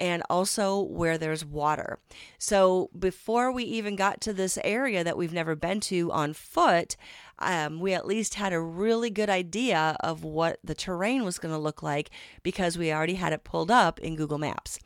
and 0.00 0.22
also 0.30 0.80
where 0.80 1.18
there's 1.18 1.44
water. 1.44 1.98
So 2.38 2.88
before 2.98 3.52
we 3.52 3.64
even 3.64 3.96
got 3.96 4.20
to 4.22 4.32
this 4.32 4.58
area 4.64 5.04
that 5.04 5.16
we've 5.16 5.32
never 5.32 5.54
been 5.54 5.80
to 5.80 6.10
on 6.10 6.32
foot, 6.32 6.96
um, 7.38 7.80
we 7.80 7.92
at 7.92 8.06
least 8.06 8.34
had 8.34 8.52
a 8.52 8.60
really 8.60 9.10
good 9.10 9.28
idea 9.28 9.96
of 10.00 10.24
what 10.24 10.58
the 10.64 10.74
terrain 10.74 11.24
was 11.24 11.38
going 11.38 11.54
to 11.54 11.60
look 11.60 11.82
like 11.82 12.10
because 12.42 12.78
we 12.78 12.92
already 12.92 13.14
had 13.14 13.34
it 13.34 13.44
pulled 13.44 13.70
up 13.70 14.00
in 14.00 14.16
Google 14.16 14.38
Maps. 14.38 14.78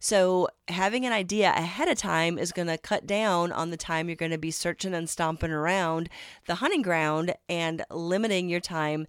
So, 0.00 0.46
having 0.68 1.04
an 1.06 1.12
idea 1.12 1.50
ahead 1.50 1.88
of 1.88 1.98
time 1.98 2.38
is 2.38 2.52
going 2.52 2.68
to 2.68 2.78
cut 2.78 3.04
down 3.04 3.50
on 3.50 3.70
the 3.70 3.76
time 3.76 4.08
you're 4.08 4.14
going 4.14 4.30
to 4.30 4.38
be 4.38 4.52
searching 4.52 4.94
and 4.94 5.10
stomping 5.10 5.50
around 5.50 6.08
the 6.46 6.56
hunting 6.56 6.82
ground 6.82 7.34
and 7.48 7.84
limiting 7.90 8.48
your 8.48 8.60
time 8.60 9.08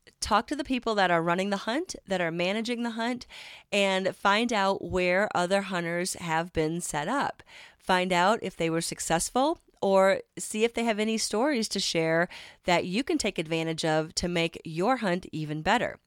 Talk 0.21 0.47
to 0.47 0.55
the 0.55 0.63
people 0.63 0.95
that 0.95 1.11
are 1.11 1.21
running 1.21 1.49
the 1.49 1.57
hunt, 1.57 1.95
that 2.07 2.21
are 2.21 2.31
managing 2.31 2.83
the 2.83 2.91
hunt, 2.91 3.27
and 3.71 4.15
find 4.15 4.53
out 4.53 4.83
where 4.83 5.27
other 5.35 5.63
hunters 5.63 6.13
have 6.13 6.53
been 6.53 6.79
set 6.79 7.07
up. 7.07 7.43
Find 7.77 8.13
out 8.13 8.39
if 8.41 8.55
they 8.55 8.69
were 8.69 8.81
successful 8.81 9.59
or 9.81 10.21
see 10.37 10.63
if 10.63 10.73
they 10.73 10.83
have 10.83 10.99
any 10.99 11.17
stories 11.17 11.67
to 11.69 11.79
share 11.79 12.29
that 12.65 12.85
you 12.85 13.03
can 13.03 13.17
take 13.17 13.39
advantage 13.39 13.83
of 13.83 14.13
to 14.15 14.27
make 14.27 14.61
your 14.63 14.97
hunt 14.97 15.25
even 15.31 15.63
better. 15.63 15.97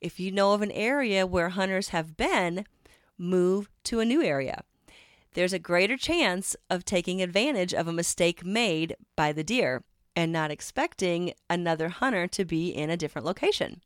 If 0.00 0.20
you 0.20 0.30
know 0.30 0.52
of 0.52 0.62
an 0.62 0.70
area 0.70 1.26
where 1.26 1.48
hunters 1.48 1.88
have 1.88 2.16
been, 2.16 2.64
move 3.18 3.68
to 3.84 3.98
a 3.98 4.04
new 4.04 4.22
area. 4.22 4.62
There's 5.34 5.52
a 5.52 5.58
greater 5.58 5.96
chance 5.96 6.54
of 6.70 6.84
taking 6.84 7.20
advantage 7.20 7.74
of 7.74 7.88
a 7.88 7.92
mistake 7.92 8.44
made 8.44 8.94
by 9.16 9.32
the 9.32 9.44
deer 9.44 9.82
and 10.18 10.32
not 10.32 10.50
expecting 10.50 11.32
another 11.48 11.90
hunter 11.90 12.26
to 12.26 12.44
be 12.44 12.70
in 12.70 12.90
a 12.90 12.96
different 12.96 13.24
location. 13.24 13.80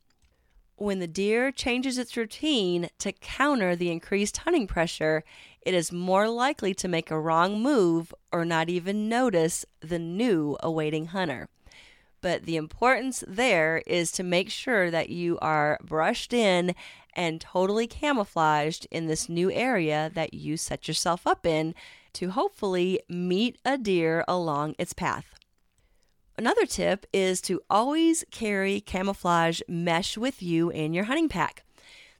When 0.77 0.97
the 0.97 1.05
deer 1.05 1.51
changes 1.51 1.99
its 1.99 2.17
routine 2.17 2.89
to 2.97 3.11
counter 3.11 3.75
the 3.75 3.91
increased 3.91 4.37
hunting 4.37 4.65
pressure, 4.65 5.23
it 5.61 5.75
is 5.75 5.91
more 5.91 6.27
likely 6.27 6.73
to 6.73 6.87
make 6.87 7.11
a 7.11 7.19
wrong 7.19 7.61
move 7.61 8.15
or 8.31 8.45
not 8.45 8.67
even 8.67 9.07
notice 9.07 9.63
the 9.79 9.99
new 9.99 10.57
awaiting 10.63 11.05
hunter. 11.05 11.49
But 12.19 12.45
the 12.45 12.55
importance 12.55 13.23
there 13.27 13.83
is 13.85 14.11
to 14.13 14.23
make 14.23 14.49
sure 14.49 14.89
that 14.89 15.11
you 15.11 15.37
are 15.39 15.77
brushed 15.83 16.33
in 16.33 16.73
and 17.15 17.39
totally 17.41 17.85
camouflaged 17.85 18.87
in 18.89 19.05
this 19.05 19.29
new 19.29 19.51
area 19.51 20.09
that 20.15 20.33
you 20.33 20.57
set 20.57 20.87
yourself 20.87 21.27
up 21.27 21.45
in 21.45 21.75
to 22.13 22.31
hopefully 22.31 23.01
meet 23.07 23.59
a 23.63 23.77
deer 23.77 24.25
along 24.27 24.73
its 24.79 24.93
path. 24.93 25.35
Another 26.35 26.65
tip 26.65 27.05
is 27.13 27.41
to 27.41 27.61
always 27.69 28.25
carry 28.31 28.81
camouflage 28.81 29.61
mesh 29.67 30.17
with 30.17 30.41
you 30.41 30.71
in 30.71 30.93
your 30.93 31.03
hunting 31.03 31.29
pack. 31.29 31.63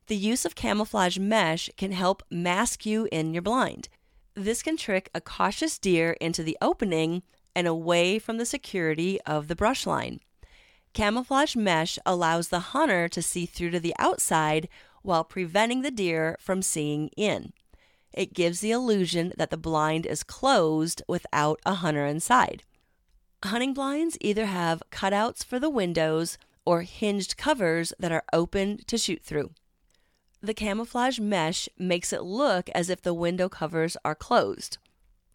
The 0.07 0.15
use 0.15 0.45
of 0.45 0.55
camouflage 0.55 1.17
mesh 1.17 1.69
can 1.77 1.91
help 1.91 2.21
mask 2.29 2.85
you 2.85 3.07
in 3.11 3.33
your 3.33 3.41
blind. 3.41 3.89
This 4.35 4.61
can 4.61 4.77
trick 4.77 5.09
a 5.15 5.21
cautious 5.21 5.79
deer 5.79 6.11
into 6.21 6.43
the 6.43 6.57
opening 6.61 7.23
and 7.55 7.67
away 7.67 8.19
from 8.19 8.37
the 8.37 8.45
security 8.45 9.19
of 9.21 9.47
the 9.47 9.55
brush 9.55 9.87
line. 9.87 10.19
Camouflage 10.93 11.55
mesh 11.55 11.97
allows 12.05 12.49
the 12.49 12.59
hunter 12.59 13.07
to 13.09 13.21
see 13.21 13.47
through 13.47 13.71
to 13.71 13.79
the 13.79 13.95
outside 13.97 14.69
while 15.01 15.23
preventing 15.23 15.81
the 15.81 15.91
deer 15.91 16.37
from 16.39 16.61
seeing 16.61 17.09
in. 17.17 17.51
It 18.13 18.33
gives 18.33 18.59
the 18.59 18.71
illusion 18.71 19.33
that 19.37 19.49
the 19.49 19.57
blind 19.57 20.05
is 20.05 20.23
closed 20.23 21.01
without 21.07 21.59
a 21.65 21.75
hunter 21.75 22.05
inside. 22.05 22.63
Hunting 23.43 23.73
blinds 23.73 24.17
either 24.21 24.45
have 24.45 24.83
cutouts 24.89 25.43
for 25.43 25.59
the 25.59 25.69
windows 25.69 26.37
or 26.65 26.83
hinged 26.83 27.35
covers 27.35 27.91
that 27.99 28.11
are 28.11 28.23
open 28.31 28.77
to 28.87 28.97
shoot 28.97 29.21
through. 29.21 29.51
The 30.41 30.53
camouflage 30.53 31.19
mesh 31.19 31.67
makes 31.77 32.13
it 32.13 32.23
look 32.23 32.69
as 32.69 32.89
if 32.89 33.01
the 33.01 33.13
window 33.13 33.49
covers 33.49 33.97
are 34.05 34.15
closed. 34.15 34.77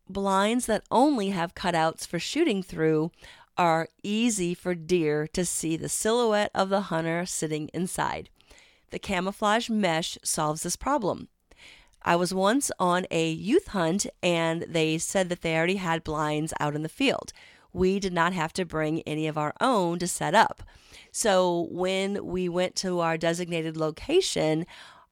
Blinds 0.08 0.64
that 0.66 0.84
only 0.90 1.30
have 1.30 1.54
cutouts 1.54 2.06
for 2.06 2.18
shooting 2.18 2.62
through 2.62 3.10
are 3.58 3.88
easy 4.02 4.54
for 4.54 4.74
deer 4.74 5.26
to 5.34 5.44
see 5.44 5.76
the 5.76 5.90
silhouette 5.90 6.50
of 6.54 6.70
the 6.70 6.82
hunter 6.82 7.26
sitting 7.26 7.68
inside. 7.74 8.30
The 8.88 8.98
camouflage 8.98 9.68
mesh 9.68 10.16
solves 10.22 10.62
this 10.62 10.76
problem. 10.76 11.28
I 12.02 12.16
was 12.16 12.32
once 12.32 12.70
on 12.78 13.04
a 13.10 13.30
youth 13.30 13.68
hunt 13.68 14.06
and 14.22 14.62
they 14.62 14.96
said 14.96 15.28
that 15.28 15.42
they 15.42 15.54
already 15.54 15.76
had 15.76 16.04
blinds 16.04 16.54
out 16.58 16.74
in 16.74 16.82
the 16.82 16.88
field. 16.88 17.34
We 17.72 18.00
did 18.00 18.12
not 18.12 18.32
have 18.32 18.52
to 18.54 18.64
bring 18.64 19.02
any 19.02 19.26
of 19.26 19.38
our 19.38 19.54
own 19.60 19.98
to 19.98 20.06
set 20.06 20.34
up. 20.34 20.62
So 21.12 21.68
when 21.70 22.24
we 22.24 22.48
went 22.48 22.76
to 22.76 23.00
our 23.00 23.16
designated 23.16 23.76
location, 23.76 24.66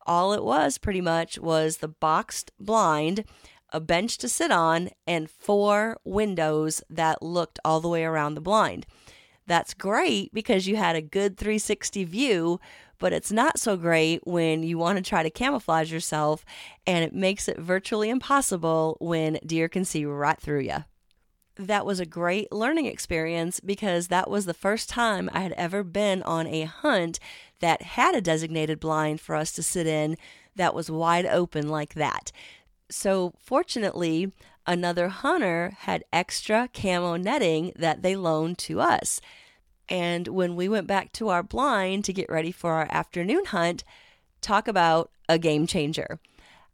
All 0.06 0.32
it 0.32 0.44
was 0.44 0.78
pretty 0.78 1.00
much 1.00 1.38
was 1.38 1.78
the 1.78 1.88
boxed 1.88 2.52
blind, 2.60 3.24
a 3.72 3.80
bench 3.80 4.18
to 4.18 4.28
sit 4.28 4.52
on, 4.52 4.90
and 5.06 5.28
four 5.28 5.98
windows 6.04 6.80
that 6.88 7.22
looked 7.22 7.58
all 7.64 7.80
the 7.80 7.88
way 7.88 8.04
around 8.04 8.34
the 8.34 8.40
blind. 8.40 8.86
That's 9.48 9.74
great 9.74 10.32
because 10.32 10.66
you 10.66 10.76
had 10.76 10.96
a 10.96 11.02
good 11.02 11.36
360 11.36 12.04
view, 12.04 12.60
but 12.98 13.12
it's 13.12 13.32
not 13.32 13.58
so 13.58 13.76
great 13.76 14.26
when 14.26 14.62
you 14.62 14.78
want 14.78 14.96
to 14.98 15.08
try 15.08 15.22
to 15.22 15.30
camouflage 15.30 15.92
yourself 15.92 16.44
and 16.86 17.04
it 17.04 17.14
makes 17.14 17.48
it 17.48 17.58
virtually 17.58 18.10
impossible 18.10 18.96
when 19.00 19.38
deer 19.44 19.68
can 19.68 19.84
see 19.84 20.04
right 20.04 20.40
through 20.40 20.60
you. 20.60 20.84
That 21.58 21.86
was 21.86 22.00
a 22.00 22.06
great 22.06 22.52
learning 22.52 22.86
experience 22.86 23.60
because 23.60 24.08
that 24.08 24.28
was 24.28 24.44
the 24.44 24.52
first 24.54 24.90
time 24.90 25.30
I 25.32 25.40
had 25.40 25.52
ever 25.52 25.82
been 25.82 26.22
on 26.24 26.46
a 26.46 26.64
hunt 26.64 27.18
that 27.60 27.80
had 27.82 28.14
a 28.14 28.20
designated 28.20 28.78
blind 28.78 29.20
for 29.22 29.34
us 29.34 29.52
to 29.52 29.62
sit 29.62 29.86
in 29.86 30.16
that 30.54 30.74
was 30.74 30.90
wide 30.90 31.24
open 31.24 31.68
like 31.68 31.94
that. 31.94 32.30
So, 32.90 33.32
fortunately, 33.38 34.32
another 34.66 35.08
hunter 35.08 35.72
had 35.80 36.04
extra 36.12 36.68
camo 36.74 37.16
netting 37.16 37.72
that 37.76 38.02
they 38.02 38.16
loaned 38.16 38.58
to 38.58 38.80
us. 38.80 39.20
And 39.88 40.28
when 40.28 40.56
we 40.56 40.68
went 40.68 40.86
back 40.86 41.12
to 41.12 41.28
our 41.28 41.42
blind 41.42 42.04
to 42.04 42.12
get 42.12 42.28
ready 42.28 42.52
for 42.52 42.72
our 42.72 42.88
afternoon 42.90 43.46
hunt, 43.46 43.82
talk 44.40 44.68
about 44.68 45.10
a 45.28 45.38
game 45.38 45.66
changer. 45.66 46.18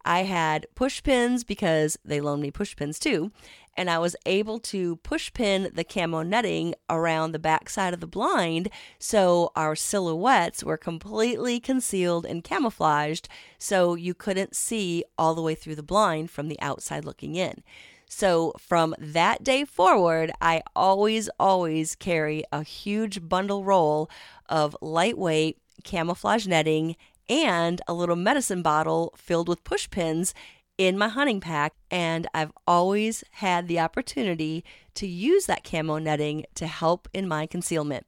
I 0.05 0.25
had 0.25 0.67
push 0.75 1.03
pins 1.03 1.45
because 1.45 1.97
they 2.05 2.21
loaned 2.21 2.43
me 2.43 2.51
push 2.51 2.75
pins 2.75 2.99
too, 2.99 3.31
and 3.77 3.91
I 3.91 3.99
was 3.99 4.17
able 4.27 4.59
to 4.61 4.97
push 4.97 5.33
pin 5.33 5.71
the 5.73 5.85
camo 5.85 6.23
netting 6.23 6.75
around 6.91 7.33
the 7.33 7.39
back 7.39 7.69
side 7.69 7.95
of 7.95 8.01
the 8.01 8.07
blind 8.07 8.69
so 8.99 9.51
our 9.57 9.75
silhouettes 9.75 10.63
were 10.63 10.77
completely 10.77 11.61
concealed 11.61 12.27
and 12.27 12.45
camouflaged 12.45 13.29
so 13.59 13.95
you 13.95 14.15
couldn't 14.15 14.55
see 14.57 15.05
all 15.17 15.35
the 15.35 15.43
way 15.43 15.55
through 15.55 15.77
the 15.77 15.83
blind 15.83 16.31
from 16.31 16.49
the 16.49 16.61
outside 16.61 17.05
looking 17.05 17.35
in. 17.35 17.63
So 18.07 18.53
from 18.59 18.95
that 18.99 19.43
day 19.43 19.65
forward, 19.65 20.33
I 20.41 20.63
always, 20.77 21.31
always 21.41 21.95
carry 21.95 22.45
a 22.53 22.63
huge 22.63 23.27
bundle 23.27 23.65
roll 23.65 24.11
of 24.51 24.77
lightweight 24.83 25.57
camouflage 25.83 26.47
netting 26.47 26.97
and 27.29 27.81
a 27.89 27.95
little 27.95 28.17
medicine 28.17 28.61
bottle 28.61 29.15
filled 29.17 29.49
with 29.49 29.65
push 29.65 29.89
pins 29.89 30.35
in 30.79 30.99
my 30.99 31.09
hunting 31.09 31.41
pack. 31.41 31.75
And 31.91 32.27
I've 32.35 32.53
always 32.67 33.25
had 33.33 33.69
the 33.69 33.81
opportunity 33.81 34.65
to 34.95 35.07
use 35.07 35.47
that 35.47 35.65
camo 35.65 35.99
netting 35.99 36.45
to 36.55 36.67
help 36.67 37.09
in 37.13 37.29
my 37.29 37.47
concealment. 37.47 38.07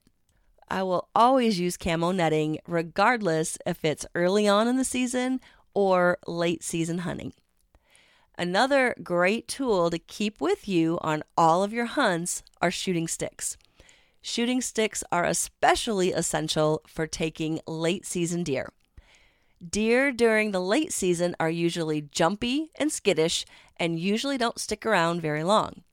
I 0.69 0.83
will 0.83 1.09
always 1.13 1.59
use 1.59 1.77
camo 1.77 2.11
netting 2.11 2.59
regardless 2.67 3.57
if 3.65 3.85
it's 3.85 4.05
early 4.15 4.47
on 4.47 4.67
in 4.67 4.77
the 4.77 4.83
season 4.83 5.39
or 5.73 6.17
late 6.27 6.63
season 6.63 6.99
hunting. 6.99 7.33
Another 8.37 8.95
great 9.01 9.47
tool 9.47 9.89
to 9.89 9.99
keep 9.99 10.41
with 10.41 10.67
you 10.67 10.97
on 11.01 11.23
all 11.37 11.63
of 11.63 11.71
your 11.71 11.85
hunts 11.85 12.43
are 12.61 12.71
shooting 12.71 13.07
sticks. 13.07 13.57
Shooting 14.21 14.59
sticks 14.59 15.03
are 15.11 15.23
especially 15.23 16.11
essential 16.11 16.81
for 16.87 17.07
taking 17.07 17.61
late 17.67 18.05
season 18.05 18.43
deer. 18.43 18.73
Deer 19.69 20.11
during 20.11 20.51
the 20.51 20.59
late 20.59 20.91
season 20.91 21.35
are 21.39 21.49
usually 21.49 22.01
jumpy 22.01 22.71
and 22.75 22.91
skittish 22.91 23.45
and 23.77 23.99
usually 23.99 24.37
don't 24.37 24.59
stick 24.59 24.85
around 24.85 25.21
very 25.21 25.43
long. 25.43 25.83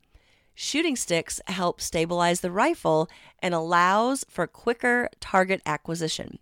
Shooting 0.55 0.97
sticks 0.97 1.41
help 1.47 1.81
stabilize 1.81 2.41
the 2.41 2.51
rifle 2.51 3.09
and 3.39 3.55
allows 3.55 4.25
for 4.29 4.47
quicker 4.47 5.09
target 5.21 5.63
acquisition. 5.65 6.39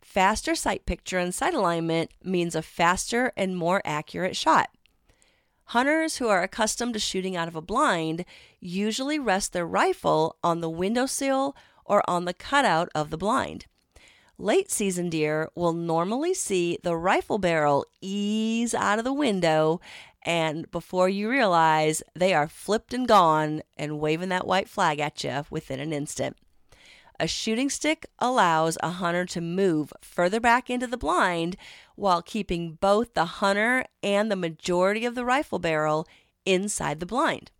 Faster 0.00 0.54
sight 0.54 0.86
picture 0.86 1.18
and 1.18 1.34
sight 1.34 1.54
alignment 1.54 2.10
means 2.22 2.54
a 2.54 2.62
faster 2.62 3.32
and 3.36 3.56
more 3.56 3.80
accurate 3.84 4.36
shot. 4.36 4.70
Hunters 5.64 6.16
who 6.16 6.28
are 6.28 6.42
accustomed 6.42 6.94
to 6.94 7.00
shooting 7.00 7.36
out 7.36 7.48
of 7.48 7.56
a 7.56 7.62
blind 7.62 8.24
usually 8.60 9.18
rest 9.18 9.52
their 9.52 9.66
rifle 9.66 10.36
on 10.42 10.60
the 10.60 10.70
windowsill 10.70 11.56
or 11.84 12.08
on 12.08 12.24
the 12.24 12.34
cutout 12.34 12.88
of 12.94 13.10
the 13.10 13.18
blind. 13.18 13.66
Late 14.40 14.70
season 14.70 15.10
deer 15.10 15.50
will 15.54 15.74
normally 15.74 16.32
see 16.32 16.78
the 16.82 16.96
rifle 16.96 17.36
barrel 17.36 17.84
ease 18.00 18.72
out 18.74 18.98
of 18.98 19.04
the 19.04 19.12
window, 19.12 19.82
and 20.22 20.70
before 20.70 21.10
you 21.10 21.28
realize, 21.28 22.02
they 22.16 22.32
are 22.32 22.48
flipped 22.48 22.94
and 22.94 23.06
gone 23.06 23.60
and 23.76 24.00
waving 24.00 24.30
that 24.30 24.46
white 24.46 24.66
flag 24.66 24.98
at 24.98 25.22
you 25.22 25.44
within 25.50 25.78
an 25.78 25.92
instant. 25.92 26.38
A 27.20 27.26
shooting 27.26 27.68
stick 27.68 28.06
allows 28.18 28.78
a 28.82 28.88
hunter 28.88 29.26
to 29.26 29.42
move 29.42 29.92
further 30.00 30.40
back 30.40 30.70
into 30.70 30.86
the 30.86 30.96
blind 30.96 31.58
while 31.94 32.22
keeping 32.22 32.78
both 32.80 33.12
the 33.12 33.26
hunter 33.26 33.84
and 34.02 34.30
the 34.30 34.36
majority 34.36 35.04
of 35.04 35.14
the 35.14 35.26
rifle 35.26 35.58
barrel 35.58 36.08
inside 36.46 36.98
the 36.98 37.04
blind. 37.04 37.50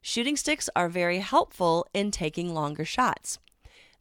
Shooting 0.00 0.38
sticks 0.38 0.70
are 0.74 0.88
very 0.88 1.18
helpful 1.18 1.86
in 1.92 2.10
taking 2.10 2.54
longer 2.54 2.86
shots. 2.86 3.38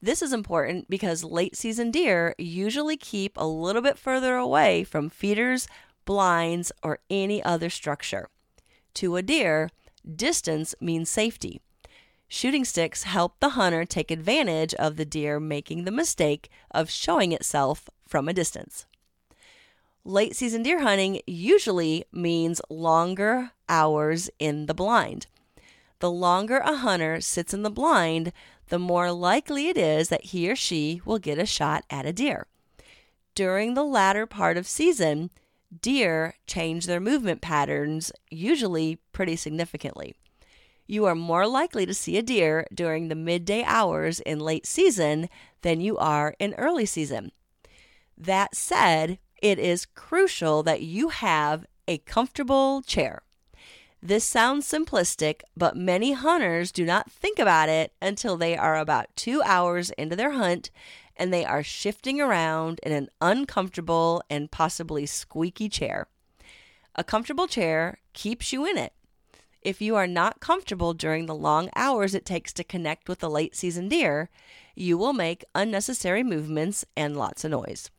This 0.02 0.22
is 0.22 0.32
important 0.32 0.90
because 0.90 1.24
late 1.24 1.56
season 1.56 1.90
deer 1.90 2.36
usually 2.38 2.98
keep 2.98 3.34
a 3.36 3.48
little 3.48 3.82
bit 3.82 3.98
further 3.98 4.36
away 4.36 4.84
from 4.84 5.10
feeders, 5.10 5.68
blinds, 6.06 6.72
or 6.84 7.00
any 7.10 7.42
other 7.44 7.70
structure. 7.70 8.30
To 8.96 9.16
a 9.16 9.24
deer, 9.24 9.72
distance 10.16 10.76
means 10.80 11.10
safety. 11.10 11.62
Shooting 12.28 12.66
sticks 12.66 13.04
help 13.04 13.40
the 13.40 13.50
hunter 13.50 13.86
take 13.86 14.12
advantage 14.12 14.74
of 14.76 14.98
the 14.98 15.06
deer 15.06 15.40
making 15.40 15.86
the 15.86 15.92
mistake 15.92 16.50
of 16.72 16.92
showing 16.92 17.32
itself 17.32 17.90
from 18.08 18.28
a 18.28 18.34
distance. 18.34 18.86
Late 20.04 20.36
season 20.36 20.62
deer 20.62 20.82
hunting 20.82 21.22
usually 21.26 22.06
means 22.12 22.62
longer 22.70 23.52
hours 23.68 24.30
in 24.40 24.68
the 24.68 24.74
blind. 24.74 25.28
The 26.00 26.12
longer 26.12 26.58
a 26.58 26.76
hunter 26.76 27.20
sits 27.22 27.54
in 27.54 27.64
the 27.64 27.72
blind, 27.72 28.32
the 28.70 28.80
more 28.80 29.12
likely 29.12 29.68
it 29.68 29.78
is 29.78 30.10
that 30.10 30.26
he 30.26 30.50
or 30.50 30.56
she 30.56 31.02
will 31.06 31.20
get 31.20 31.40
a 31.40 31.46
shot 31.46 31.86
at 31.90 32.06
a 32.06 32.14
deer. 32.14 32.48
During 33.36 33.74
the 33.74 33.84
latter 33.84 34.26
part 34.26 34.58
of 34.58 34.68
season, 34.68 35.30
deer 35.82 36.36
change 36.48 36.86
their 36.86 37.00
movement 37.00 37.42
patterns, 37.42 38.12
usually 38.30 39.00
pretty 39.12 39.36
significantly 39.36 40.16
you 40.88 41.06
are 41.06 41.16
more 41.16 41.46
likely 41.46 41.86
to 41.86 41.94
see 41.94 42.18
a 42.18 42.24
deer 42.24 42.66
during 42.74 43.10
the 43.10 43.16
midday 43.16 43.64
hours 43.64 44.22
in 44.22 44.40
late 44.40 44.66
season 44.66 45.30
than 45.62 45.82
you 45.82 45.98
are 45.98 46.36
in 46.40 46.54
early 46.56 46.86
season. 46.86 47.32
That 48.18 48.56
said, 48.56 49.20
it 49.42 49.60
is 49.60 49.86
crucial 49.86 50.64
that 50.64 50.82
you 50.82 51.10
have 51.10 51.66
a 51.88 52.00
comfortable 52.00 52.82
chair. 52.82 53.22
This 54.02 54.24
sounds 54.24 54.70
simplistic, 54.70 55.42
but 55.56 55.76
many 55.76 56.14
hunters 56.14 56.72
do 56.72 56.86
not 56.86 57.12
think 57.12 57.40
about 57.40 57.68
it 57.68 57.94
until 58.02 58.38
they 58.38 58.56
are 58.56 58.78
about 58.78 59.16
two 59.16 59.42
hours 59.44 59.90
into 59.92 60.16
their 60.16 60.32
hunt 60.32 60.70
and 61.16 61.34
they 61.34 61.44
are 61.44 61.64
shifting 61.64 62.22
around 62.22 62.80
in 62.84 62.92
an 62.92 63.10
uncomfortable 63.22 64.22
and 64.30 64.52
possibly 64.52 65.08
squeaky 65.08 65.68
chair. 65.68 66.08
A 66.96 67.04
comfortable 67.04 67.48
chair 67.48 67.98
keeps 68.14 68.54
you 68.54 68.66
in 68.66 68.78
it. 68.78 68.94
If 69.62 69.82
you 69.82 69.96
are 69.96 70.08
not 70.08 70.40
comfortable 70.40 70.94
during 70.94 71.26
the 71.26 71.36
long 71.36 71.70
hours 71.76 72.14
it 72.14 72.26
takes 72.26 72.54
to 72.54 72.64
connect 72.64 73.10
with 73.10 73.20
the 73.20 73.30
late 73.30 73.56
season 73.56 73.90
deer, 73.90 74.30
you 74.76 74.98
will 74.98 75.14
make 75.14 75.44
unnecessary 75.56 76.24
movements 76.24 76.86
and 76.96 77.18
lots 77.18 77.44
of 77.44 77.52
noise. 77.52 77.90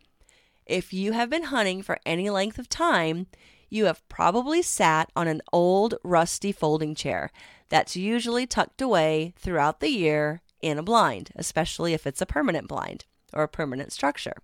If 0.65 0.93
you 0.93 1.13
have 1.13 1.29
been 1.29 1.45
hunting 1.45 1.83
for 1.83 1.99
any 2.07 2.31
length 2.31 2.59
of 2.59 2.69
time, 2.69 3.27
you 3.69 3.87
have 3.87 4.09
probably 4.09 4.63
sat 4.63 5.11
on 5.15 5.29
an 5.29 5.43
old, 5.53 5.95
rusty 6.03 6.53
folding 6.53 6.95
chair 6.95 7.31
that's 7.69 7.97
usually 7.97 8.47
tucked 8.47 8.81
away 8.81 9.35
throughout 9.37 9.81
the 9.81 9.91
year 9.91 10.41
in 10.61 10.79
a 10.79 10.83
blind, 10.83 11.31
especially 11.37 11.95
if 11.95 12.07
it's 12.07 12.21
a 12.21 12.27
permanent 12.27 12.69
blind 12.69 13.05
or 13.33 13.43
a 13.43 13.49
permanent 13.49 13.93
structure. 13.93 14.35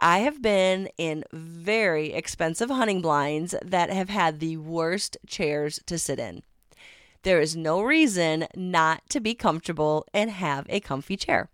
I 0.00 0.20
have 0.20 0.40
been 0.40 0.88
in 0.96 1.24
very 1.32 2.12
expensive 2.12 2.70
hunting 2.70 3.00
blinds 3.02 3.54
that 3.64 3.90
have 3.90 4.08
had 4.08 4.38
the 4.38 4.56
worst 4.56 5.16
chairs 5.26 5.80
to 5.86 5.98
sit 5.98 6.20
in. 6.20 6.42
There 7.22 7.40
is 7.40 7.56
no 7.56 7.82
reason 7.82 8.46
not 8.54 9.02
to 9.10 9.18
be 9.18 9.34
comfortable 9.34 10.06
and 10.14 10.30
have 10.30 10.66
a 10.68 10.78
comfy 10.78 11.16
chair. 11.16 11.50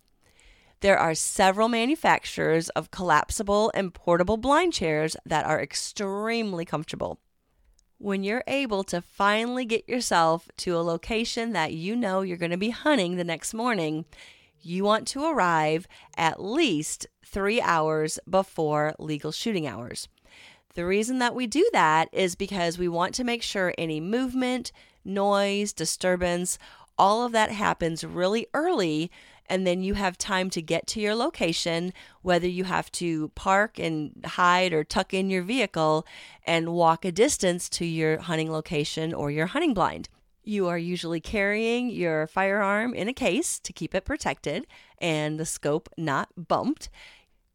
There 0.85 0.99
are 0.99 1.15
several 1.15 1.71
manufacturers 1.71 2.69
of 2.69 2.91
collapsible 2.91 3.73
and 3.73 3.95
portable 3.95 4.37
blind 4.37 4.75
chairs 4.75 5.17
that 5.25 5.47
are 5.47 5.59
extremely 5.59 6.67
comfortable. 6.67 7.21
When 7.97 8.23
you're 8.23 8.45
able 8.47 8.85
to 8.85 9.01
finally 9.01 9.65
get 9.65 9.89
yourself 9.89 10.47
to 10.59 10.77
a 10.77 10.85
location 10.85 11.55
that 11.55 11.73
you 11.73 11.97
know 11.97 12.21
you're 12.21 12.37
going 12.37 12.51
to 12.51 12.59
be 12.59 12.69
hunting 12.69 13.17
the 13.17 13.25
next 13.25 13.55
morning, 13.55 14.05
you 14.61 14.85
want 14.85 15.09
to 15.09 15.25
arrive 15.25 15.89
at 16.19 16.45
least 16.45 17.07
three 17.25 17.63
hours 17.63 18.19
before 18.29 18.95
legal 18.99 19.33
shooting 19.33 19.67
hours. 19.67 20.07
The 20.75 20.85
reason 20.85 21.19
that 21.19 21.35
we 21.35 21.47
do 21.47 21.67
that 21.73 22.11
is 22.13 22.35
because 22.35 22.77
we 22.77 22.89
want 22.89 23.15
to 23.15 23.25
make 23.25 23.43
sure 23.43 23.73
any 23.79 24.03
movement, 24.03 24.71
noise, 25.03 25.73
disturbance, 25.73 26.59
all 26.99 27.25
of 27.25 27.33
that 27.33 27.51
happens 27.51 28.05
really 28.05 28.47
early 28.53 29.11
and 29.47 29.67
then 29.67 29.83
you 29.83 29.95
have 29.95 30.17
time 30.17 30.51
to 30.51 30.63
get 30.63 30.87
to 30.89 31.01
your 31.01 31.15
location, 31.15 31.93
whether 32.23 32.49
you 32.49 32.65
have 32.65 32.91
to 32.93 33.29
park 33.35 33.79
and 33.79 34.25
hide 34.25 34.73
or 34.73 34.85
tuck 34.85 35.13
in 35.13 35.31
your 35.31 35.43
vehicle 35.43 36.07
and 36.47 36.75
walk 36.75 37.05
a 37.05 37.13
distance 37.13 37.69
to 37.71 37.85
your 37.85 38.19
hunting 38.19 38.51
location 38.51 39.13
or 39.13 39.31
your 39.31 39.47
hunting 39.47 39.75
blind. 39.75 40.09
You 40.43 40.69
are 40.69 40.79
usually 40.79 41.21
carrying 41.21 41.89
your 41.89 42.27
firearm 42.27 42.95
in 42.95 43.09
a 43.09 43.15
case 43.15 43.59
to 43.61 43.73
keep 43.73 43.95
it 43.95 44.05
protected 44.05 44.67
and 44.99 45.41
the 45.41 45.47
scope 45.47 45.89
not 45.97 46.49
bumped. 46.49 46.91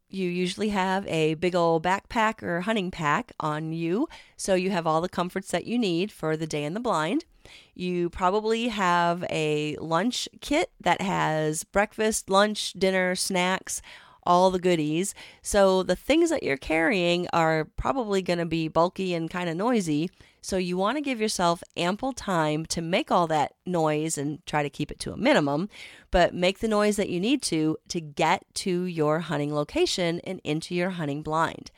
You 0.07 0.27
usually 0.27 0.69
have 0.69 1.05
a 1.05 1.35
big 1.35 1.53
old 1.53 1.83
backpack 1.83 2.41
or 2.41 2.61
hunting 2.61 2.89
pack 2.89 3.31
on 3.39 3.73
you, 3.73 4.07
so 4.35 4.55
you 4.55 4.71
have 4.71 4.87
all 4.87 5.01
the 5.01 5.09
comforts 5.09 5.51
that 5.51 5.65
you 5.65 5.77
need 5.77 6.11
for 6.11 6.35
the 6.35 6.47
day 6.47 6.63
in 6.63 6.73
the 6.73 6.79
blind. 6.79 7.25
You 7.73 8.09
probably 8.09 8.67
have 8.69 9.23
a 9.29 9.75
lunch 9.77 10.27
kit 10.41 10.71
that 10.81 11.01
has 11.01 11.63
breakfast, 11.63 12.29
lunch, 12.29 12.73
dinner, 12.73 13.15
snacks, 13.15 13.81
all 14.23 14.51
the 14.51 14.59
goodies. 14.59 15.15
So 15.41 15.83
the 15.83 15.95
things 15.95 16.29
that 16.29 16.43
you're 16.43 16.57
carrying 16.57 17.27
are 17.33 17.65
probably 17.77 18.21
going 18.21 18.39
to 18.39 18.45
be 18.45 18.67
bulky 18.67 19.13
and 19.13 19.29
kind 19.29 19.49
of 19.49 19.55
noisy. 19.55 20.09
So 20.41 20.57
you 20.57 20.77
want 20.77 20.97
to 20.97 21.01
give 21.01 21.19
yourself 21.19 21.63
ample 21.75 22.13
time 22.13 22.65
to 22.67 22.81
make 22.81 23.11
all 23.11 23.27
that 23.27 23.53
noise 23.65 24.17
and 24.17 24.45
try 24.45 24.63
to 24.63 24.69
keep 24.69 24.91
it 24.91 24.99
to 25.01 25.11
a 25.11 25.17
minimum, 25.17 25.69
but 26.11 26.33
make 26.33 26.59
the 26.59 26.67
noise 26.67 26.95
that 26.95 27.09
you 27.09 27.19
need 27.19 27.41
to 27.43 27.77
to 27.89 27.99
get 27.99 28.43
to 28.55 28.83
your 28.83 29.19
hunting 29.19 29.53
location 29.53 30.21
and 30.23 30.39
into 30.43 30.75
your 30.75 30.91
hunting 30.91 31.23
blind. 31.23 31.71